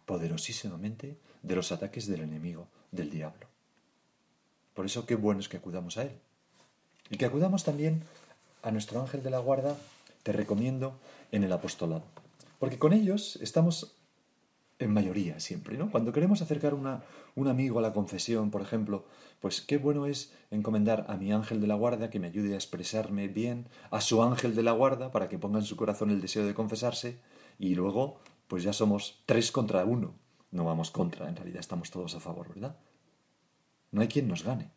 poderosísimamente 0.04 1.18
de 1.42 1.56
los 1.56 1.72
ataques 1.72 2.06
del 2.06 2.22
enemigo, 2.22 2.68
del 2.90 3.10
diablo. 3.10 3.46
Por 4.74 4.86
eso 4.86 5.06
qué 5.06 5.14
bueno 5.14 5.40
es 5.40 5.48
que 5.48 5.56
acudamos 5.56 5.96
a 5.98 6.02
él. 6.02 6.12
Y 7.10 7.16
que 7.16 7.26
acudamos 7.26 7.64
también 7.64 8.02
a 8.62 8.70
nuestro 8.70 9.00
ángel 9.00 9.22
de 9.22 9.30
la 9.30 9.38
guarda, 9.38 9.76
te 10.22 10.32
recomiendo, 10.32 10.98
en 11.32 11.44
el 11.44 11.52
apostolado. 11.52 12.02
Porque 12.58 12.78
con 12.78 12.92
ellos 12.92 13.38
estamos 13.42 13.94
en 14.78 14.92
mayoría 14.92 15.38
siempre, 15.38 15.76
¿no? 15.76 15.90
Cuando 15.90 16.12
queremos 16.12 16.42
acercar 16.42 16.74
una, 16.74 17.02
un 17.34 17.48
amigo 17.48 17.78
a 17.78 17.82
la 17.82 17.92
confesión, 17.92 18.50
por 18.50 18.62
ejemplo, 18.62 19.04
pues 19.40 19.60
qué 19.60 19.76
bueno 19.76 20.06
es 20.06 20.32
encomendar 20.50 21.04
a 21.08 21.16
mi 21.16 21.32
ángel 21.32 21.60
de 21.60 21.66
la 21.66 21.74
guarda 21.74 22.10
que 22.10 22.18
me 22.18 22.28
ayude 22.28 22.54
a 22.54 22.56
expresarme 22.56 23.28
bien, 23.28 23.66
a 23.90 24.00
su 24.00 24.22
ángel 24.22 24.54
de 24.54 24.62
la 24.62 24.72
guarda 24.72 25.12
para 25.12 25.28
que 25.28 25.38
ponga 25.38 25.58
en 25.58 25.64
su 25.64 25.76
corazón 25.76 26.10
el 26.10 26.20
deseo 26.20 26.46
de 26.46 26.54
confesarse 26.54 27.18
y 27.58 27.74
luego 27.74 28.18
pues 28.48 28.62
ya 28.62 28.72
somos 28.72 29.22
tres 29.26 29.52
contra 29.52 29.84
uno. 29.84 30.14
No 30.50 30.64
vamos 30.64 30.90
contra, 30.90 31.28
en 31.28 31.36
realidad 31.36 31.60
estamos 31.60 31.90
todos 31.90 32.14
a 32.14 32.20
favor, 32.20 32.48
¿verdad? 32.48 32.76
No 33.90 34.00
hay 34.00 34.08
quien 34.08 34.28
nos 34.28 34.44
gane. 34.44 34.70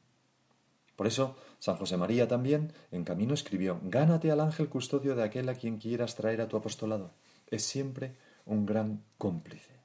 Por 0.96 1.06
eso, 1.06 1.36
San 1.60 1.76
José 1.78 1.96
María 1.96 2.28
también, 2.28 2.74
en 2.92 3.04
camino, 3.04 3.36
escribió, 3.36 3.80
Gánate 3.84 4.32
al 4.32 4.40
ángel 4.40 4.68
custodio 4.68 5.16
de 5.16 5.24
aquel 5.24 5.48
a 5.50 5.56
quien 5.56 5.78
quieras 5.78 6.16
traer 6.16 6.42
a 6.42 6.48
tu 6.48 6.58
apostolado. 6.58 7.12
Es 7.52 7.64
siempre 7.64 8.16
un 8.46 8.66
gran 8.66 9.04
cómplice. 9.20 9.78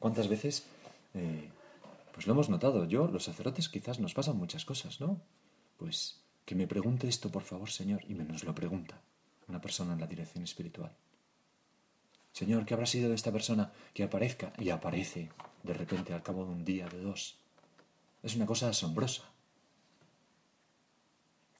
¿Cuántas 0.00 0.28
veces? 0.28 0.66
Eh, 1.14 1.48
pues 2.12 2.26
lo 2.26 2.32
hemos 2.32 2.48
notado. 2.48 2.84
Yo, 2.86 3.06
los 3.06 3.24
sacerdotes, 3.24 3.68
quizás 3.68 4.00
nos 4.00 4.14
pasan 4.14 4.36
muchas 4.36 4.64
cosas, 4.64 5.00
¿no? 5.00 5.20
Pues 5.76 6.20
que 6.44 6.54
me 6.54 6.66
pregunte 6.66 7.08
esto, 7.08 7.30
por 7.30 7.42
favor, 7.42 7.70
Señor, 7.70 8.02
y 8.08 8.14
me 8.14 8.24
nos 8.24 8.44
lo 8.44 8.54
pregunta 8.54 9.00
una 9.48 9.60
persona 9.60 9.92
en 9.92 10.00
la 10.00 10.06
dirección 10.06 10.42
espiritual. 10.42 10.92
Señor, 12.36 12.66
¿qué 12.66 12.74
habrá 12.74 12.84
sido 12.84 13.08
de 13.08 13.14
esta 13.14 13.32
persona 13.32 13.72
que 13.94 14.02
aparezca 14.02 14.52
y 14.58 14.68
aparece 14.68 15.30
de 15.62 15.72
repente 15.72 16.12
al 16.12 16.22
cabo 16.22 16.44
de 16.44 16.50
un 16.50 16.66
día, 16.66 16.86
de 16.86 17.00
dos? 17.00 17.38
Es 18.22 18.36
una 18.36 18.44
cosa 18.44 18.68
asombrosa. 18.68 19.22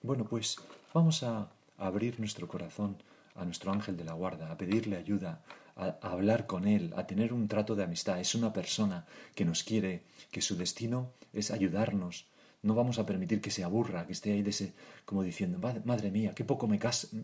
Bueno, 0.03 0.27
pues 0.27 0.59
vamos 0.93 1.23
a 1.23 1.49
abrir 1.79 2.21
nuestro 2.21 2.47
corazón 2.47 2.99
a 3.37 3.47
nuestro 3.47 3.73
ángel 3.73 3.97
de 3.97 4.05
la 4.05 4.13
guarda, 4.13 4.53
a 4.53 4.59
pedirle 4.59 4.99
ayuda, 4.99 5.41
a, 5.77 5.97
hablar 6.03 6.45
con 6.45 6.69
él, 6.69 6.93
a 6.95 7.07
tener 7.07 7.33
un 7.33 7.49
trato 7.49 7.75
de 7.75 7.85
amistad. 7.85 8.21
Es 8.21 8.35
una 8.35 8.53
persona 8.53 9.07
que 9.35 9.47
nos 9.47 9.65
quiere, 9.65 10.03
que 10.31 10.43
su 10.43 10.59
destino 10.59 11.11
es 11.33 11.53
ayudarnos. 11.53 12.27
No 12.63 12.75
vamos 12.75 12.99
a 12.99 13.07
permitir 13.07 13.41
que 13.41 13.51
se 13.51 13.63
aburra, 13.65 14.07
que 14.07 14.13
esté 14.13 14.33
ahí 14.33 14.43
de 14.43 14.51
ese, 14.51 14.75
como 15.05 15.23
diciendo, 15.23 15.59
madre 15.85 16.11
mía, 16.11 16.35
qué 16.35 16.45
poco, 16.45 16.67
me 16.67 16.79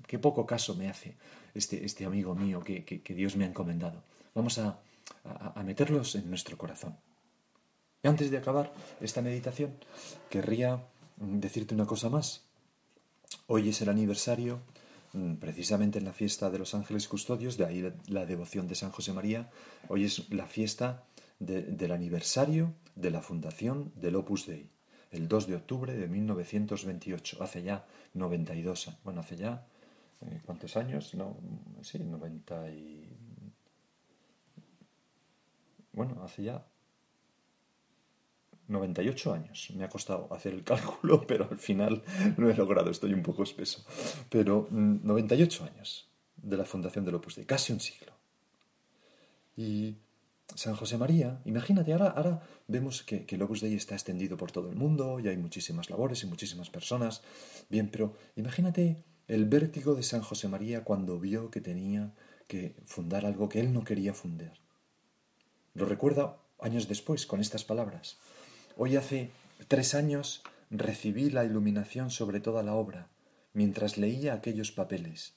qué 0.06 0.18
poco 0.18 0.46
caso 0.46 0.74
me 0.76 0.88
hace 0.88 1.16
este, 1.54 1.84
este 1.84 2.04
amigo 2.04 2.34
mío 2.34 2.60
que, 2.60 2.84
que, 2.84 3.14
Dios 3.14 3.36
me 3.36 3.44
ha 3.44 3.48
encomendado. 3.48 4.02
Vamos 4.34 4.58
a, 4.58 4.78
a 5.24 5.62
meterlos 5.62 6.14
en 6.14 6.28
nuestro 6.28 6.56
corazón. 6.56 6.96
Antes 8.02 8.30
de 8.30 8.38
acabar 8.38 8.72
esta 9.00 9.22
meditación, 9.22 9.74
querría 10.30 10.84
decirte 11.16 11.74
una 11.74 11.86
cosa 11.86 12.08
más. 12.08 12.42
Hoy 13.46 13.68
es 13.68 13.80
el 13.80 13.88
aniversario 13.88 14.60
Mm, 15.12 15.34
precisamente 15.34 15.98
en 15.98 16.06
la 16.06 16.12
fiesta 16.14 16.48
de 16.50 16.58
los 16.58 16.74
ángeles 16.74 17.06
custodios, 17.06 17.58
de 17.58 17.66
ahí 17.66 17.92
la 18.08 18.24
devoción 18.24 18.66
de 18.66 18.74
San 18.74 18.90
José 18.90 19.12
María. 19.12 19.50
Hoy 19.88 20.04
es 20.04 20.30
la 20.30 20.46
fiesta 20.46 21.04
del 21.38 21.92
aniversario 21.92 22.72
de 22.94 23.10
la 23.10 23.20
fundación 23.20 23.92
del 23.96 24.16
Opus 24.16 24.46
Dei, 24.46 24.70
el 25.12 25.28
2 25.28 25.46
de 25.46 25.56
octubre 25.56 25.94
de 25.94 26.08
1928, 26.08 27.42
hace 27.42 27.62
ya 27.62 27.84
92 28.14 28.88
años. 28.88 29.00
Bueno, 29.04 29.20
hace 29.20 29.36
ya, 29.36 29.66
eh, 30.22 30.40
¿cuántos 30.44 30.76
años? 30.76 31.14
No, 31.14 31.36
sí, 31.82 31.98
90 31.98 32.70
y... 32.70 33.16
Bueno, 35.92 36.22
hace 36.24 36.44
ya 36.44 36.64
98 38.68 39.34
años. 39.34 39.70
Me 39.76 39.84
ha 39.84 39.88
costado 39.88 40.32
hacer 40.32 40.54
el 40.54 40.64
cálculo, 40.64 41.26
pero 41.26 41.46
al 41.50 41.58
final 41.58 42.02
no 42.36 42.50
he 42.50 42.54
logrado, 42.54 42.90
estoy 42.90 43.12
un 43.12 43.22
poco 43.22 43.42
espeso. 43.42 43.84
Pero 44.28 44.66
98 44.70 45.62
mm, 45.62 45.66
años 45.66 46.08
de 46.36 46.56
la 46.56 46.64
fundación 46.64 47.04
del 47.04 47.14
Opus 47.14 47.36
Dei, 47.36 47.44
casi 47.44 47.72
un 47.72 47.80
siglo. 47.80 48.12
Y 49.56 49.96
San 50.54 50.76
José 50.76 50.98
María, 50.98 51.40
imagínate, 51.44 51.92
ahora, 51.92 52.08
ahora 52.08 52.42
vemos 52.68 53.02
que, 53.02 53.24
que, 53.24 53.36
el 53.36 53.42
Opus 53.42 53.60
Dei 53.60 53.74
está 53.74 53.94
extendido 53.94 54.36
por 54.36 54.52
todo 54.52 54.68
el 54.68 54.76
mundo 54.76 55.18
y 55.18 55.28
hay 55.28 55.36
muchísimas 55.36 55.88
labores 55.88 56.22
y 56.22 56.26
muchísimas 56.26 56.68
personas. 56.68 57.22
Bien, 57.70 57.88
pero 57.90 58.14
imagínate 58.36 59.02
el 59.28 59.46
vértigo 59.46 59.94
de 59.94 60.02
San 60.02 60.20
José 60.20 60.48
María 60.48 60.84
cuando 60.84 61.18
vio 61.18 61.50
que 61.50 61.60
tenía 61.60 62.12
que 62.48 62.76
fundar 62.84 63.24
algo 63.24 63.48
que 63.48 63.60
él 63.60 63.72
no 63.72 63.82
quería 63.84 64.12
fundar. 64.12 64.52
Lo 65.74 65.86
recuerda 65.86 66.36
años 66.60 66.86
después 66.86 67.26
con 67.26 67.40
estas 67.40 67.64
palabras. 67.64 68.18
Hoy 68.76 68.96
hace 68.96 69.30
tres 69.68 69.94
años 69.94 70.42
recibí 70.70 71.30
la 71.30 71.44
iluminación 71.44 72.10
sobre 72.10 72.40
toda 72.40 72.62
la 72.62 72.74
obra, 72.74 73.08
mientras 73.54 73.96
leía 73.96 74.34
aquellos 74.34 74.70
papeles. 74.70 75.34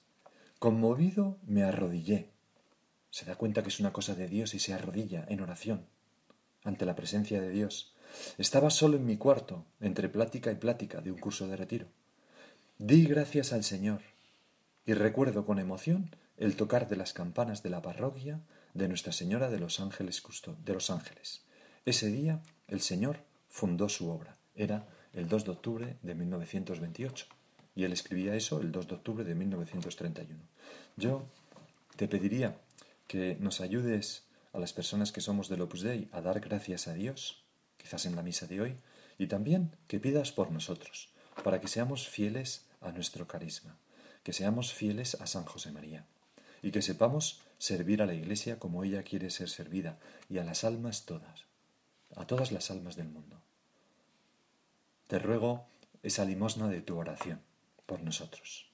Conmovido 0.60 1.38
me 1.46 1.64
arrodillé. 1.64 2.35
Se 3.16 3.24
da 3.24 3.38
cuenta 3.38 3.64
que 3.64 3.70
es 3.70 3.80
una 3.80 3.94
cosa 3.94 4.14
de 4.14 4.28
Dios 4.28 4.56
y 4.56 4.60
se 4.60 4.74
arrodilla 4.74 5.24
en 5.30 5.40
oración 5.40 5.86
ante 6.66 6.86
la 6.86 6.98
presencia 6.98 7.40
de 7.40 7.48
Dios. 7.48 7.96
Estaba 8.38 8.70
solo 8.70 8.98
en 8.98 9.06
mi 9.06 9.16
cuarto, 9.16 9.64
entre 9.80 10.10
plática 10.10 10.52
y 10.52 10.56
plática 10.56 11.00
de 11.00 11.14
un 11.14 11.18
curso 11.18 11.48
de 11.48 11.56
retiro. 11.56 11.88
Di 12.78 13.06
gracias 13.06 13.54
al 13.54 13.64
Señor 13.64 14.02
y 14.86 14.96
recuerdo 14.96 15.46
con 15.46 15.60
emoción 15.60 16.14
el 16.36 16.58
tocar 16.58 16.90
de 16.90 16.98
las 16.98 17.14
campanas 17.14 17.64
de 17.64 17.70
la 17.70 17.82
parroquia 17.82 18.42
de 18.74 18.90
Nuestra 18.90 19.14
Señora 19.14 19.50
de 19.50 19.60
los 19.60 19.80
Ángeles 19.80 20.22
de 20.66 20.74
los 20.74 20.90
Ángeles. 20.90 21.46
Ese 21.86 22.08
día 22.08 22.42
el 22.68 22.82
Señor 22.82 23.20
fundó 23.48 23.88
su 23.88 24.10
obra. 24.10 24.36
Era 24.56 24.90
el 25.14 25.30
2 25.30 25.46
de 25.46 25.52
octubre 25.52 25.98
de 26.02 26.16
1928 26.16 27.28
y 27.76 27.86
él 27.86 27.94
escribía 27.94 28.36
eso 28.36 28.60
el 28.60 28.74
2 28.74 28.90
de 28.90 28.96
octubre 28.96 29.24
de 29.24 29.36
1931. 29.36 30.38
Yo 30.98 31.26
te 31.96 32.10
pediría 32.10 32.58
que 33.08 33.38
nos 33.40 33.62
ayudes 33.62 34.26
a 34.54 34.60
las 34.60 34.74
personas 34.74 35.12
que 35.12 35.22
somos 35.22 35.50
del 35.50 35.62
Opus 35.62 35.82
Dei 35.82 36.08
a 36.12 36.22
dar 36.22 36.40
gracias 36.40 36.88
a 36.88 36.94
Dios, 36.94 37.44
quizás 37.78 38.06
en 38.06 38.16
la 38.16 38.24
misa 38.24 38.48
de 38.48 38.62
hoy, 38.62 38.78
y 39.18 39.28
también 39.28 39.76
que 39.88 40.00
pidas 40.00 40.32
por 40.32 40.52
nosotros, 40.52 41.10
para 41.44 41.60
que 41.60 41.68
seamos 41.68 42.08
fieles 42.08 42.66
a 42.82 42.92
nuestro 42.92 43.28
carisma, 43.28 43.78
que 44.24 44.34
seamos 44.34 44.74
fieles 44.74 45.16
a 45.16 45.28
San 45.28 45.46
José 45.46 45.72
María, 45.72 46.06
y 46.62 46.72
que 46.72 46.82
sepamos 46.82 47.42
servir 47.58 48.02
a 48.02 48.06
la 48.06 48.14
Iglesia 48.14 48.60
como 48.60 48.84
ella 48.84 49.04
quiere 49.04 49.30
ser 49.30 49.50
servida, 49.50 50.00
y 50.30 50.38
a 50.38 50.44
las 50.44 50.64
almas 50.64 51.06
todas, 51.06 51.46
a 52.16 52.26
todas 52.26 52.52
las 52.52 52.72
almas 52.72 52.96
del 52.96 53.10
mundo. 53.10 53.42
Te 55.08 55.20
ruego 55.20 55.68
esa 56.02 56.26
limosna 56.26 56.68
de 56.68 56.82
tu 56.82 56.98
oración 56.98 57.42
por 57.86 58.02
nosotros. 58.02 58.70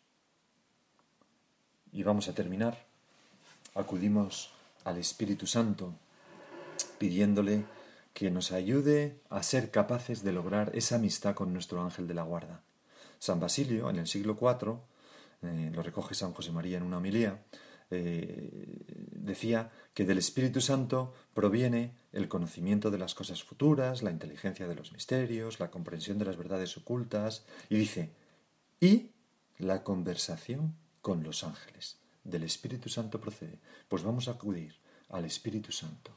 Y 1.92 2.04
vamos 2.04 2.28
a 2.28 2.34
terminar. 2.34 2.91
Acudimos 3.74 4.52
al 4.84 4.98
Espíritu 4.98 5.48
Santo 5.48 5.94
pidiéndole 6.98 7.66
que 8.14 8.30
nos 8.30 8.52
ayude 8.52 9.22
a 9.30 9.42
ser 9.44 9.72
capaces 9.72 10.24
de 10.24 10.34
lograr 10.34 10.72
esa 10.76 10.96
amistad 10.96 11.36
con 11.36 11.54
nuestro 11.54 11.82
ángel 11.82 12.08
de 12.08 12.14
la 12.14 12.24
guarda. 12.24 12.62
San 13.20 13.40
Basilio, 13.40 13.90
en 13.90 13.98
el 13.98 14.08
siglo 14.08 14.38
IV, 14.40 14.80
eh, 15.44 15.72
lo 15.74 15.84
recoge 15.84 16.16
San 16.16 16.34
José 16.34 16.52
María 16.52 16.78
en 16.78 16.84
una 16.84 16.98
homilía, 16.98 17.44
eh, 17.90 18.84
decía 19.12 19.70
que 19.94 20.06
del 20.06 20.18
Espíritu 20.18 20.62
Santo 20.62 21.14
proviene 21.34 21.94
el 22.12 22.28
conocimiento 22.28 22.90
de 22.92 22.98
las 22.98 23.16
cosas 23.16 23.44
futuras, 23.44 24.02
la 24.02 24.12
inteligencia 24.12 24.68
de 24.68 24.76
los 24.76 24.92
misterios, 24.94 25.60
la 25.60 25.72
comprensión 25.72 26.18
de 26.18 26.26
las 26.26 26.38
verdades 26.38 26.76
ocultas, 26.78 27.46
y 27.70 27.78
dice, 27.78 28.12
y 28.80 29.12
la 29.58 29.84
conversación 29.84 30.76
con 31.02 31.24
los 31.24 31.44
ángeles. 31.44 32.01
Del 32.24 32.44
Espíritu 32.44 32.90
Santo 32.90 33.20
procede. 33.20 33.60
Pues 33.88 34.04
vamos 34.04 34.28
a 34.28 34.32
acudir 34.32 34.76
al 35.10 35.26
Espíritu 35.26 35.72
Santo 35.72 36.12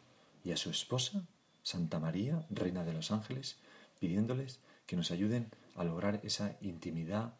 y 0.44 0.52
a 0.52 0.56
su 0.56 0.70
esposa, 0.70 1.26
Santa 1.62 1.98
María, 1.98 2.46
Reina 2.50 2.84
de 2.84 2.92
los 2.92 3.10
Ángeles, 3.10 3.56
pidiéndoles 3.98 4.60
que 4.86 4.96
nos 4.96 5.10
ayuden 5.10 5.50
a 5.76 5.84
lograr 5.84 6.20
esa 6.22 6.56
intimidad 6.60 7.34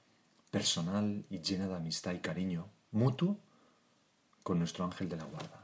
personal 0.51 1.27
y 1.29 1.41
llena 1.41 1.69
de 1.69 1.75
amistad 1.75 2.13
y 2.13 2.21
cariño 2.21 2.71
mutuo 2.91 3.39
con 4.43 4.59
nuestro 4.59 4.85
ángel 4.85 5.09
de 5.09 5.17
la 5.17 5.25
guarda. 5.25 5.64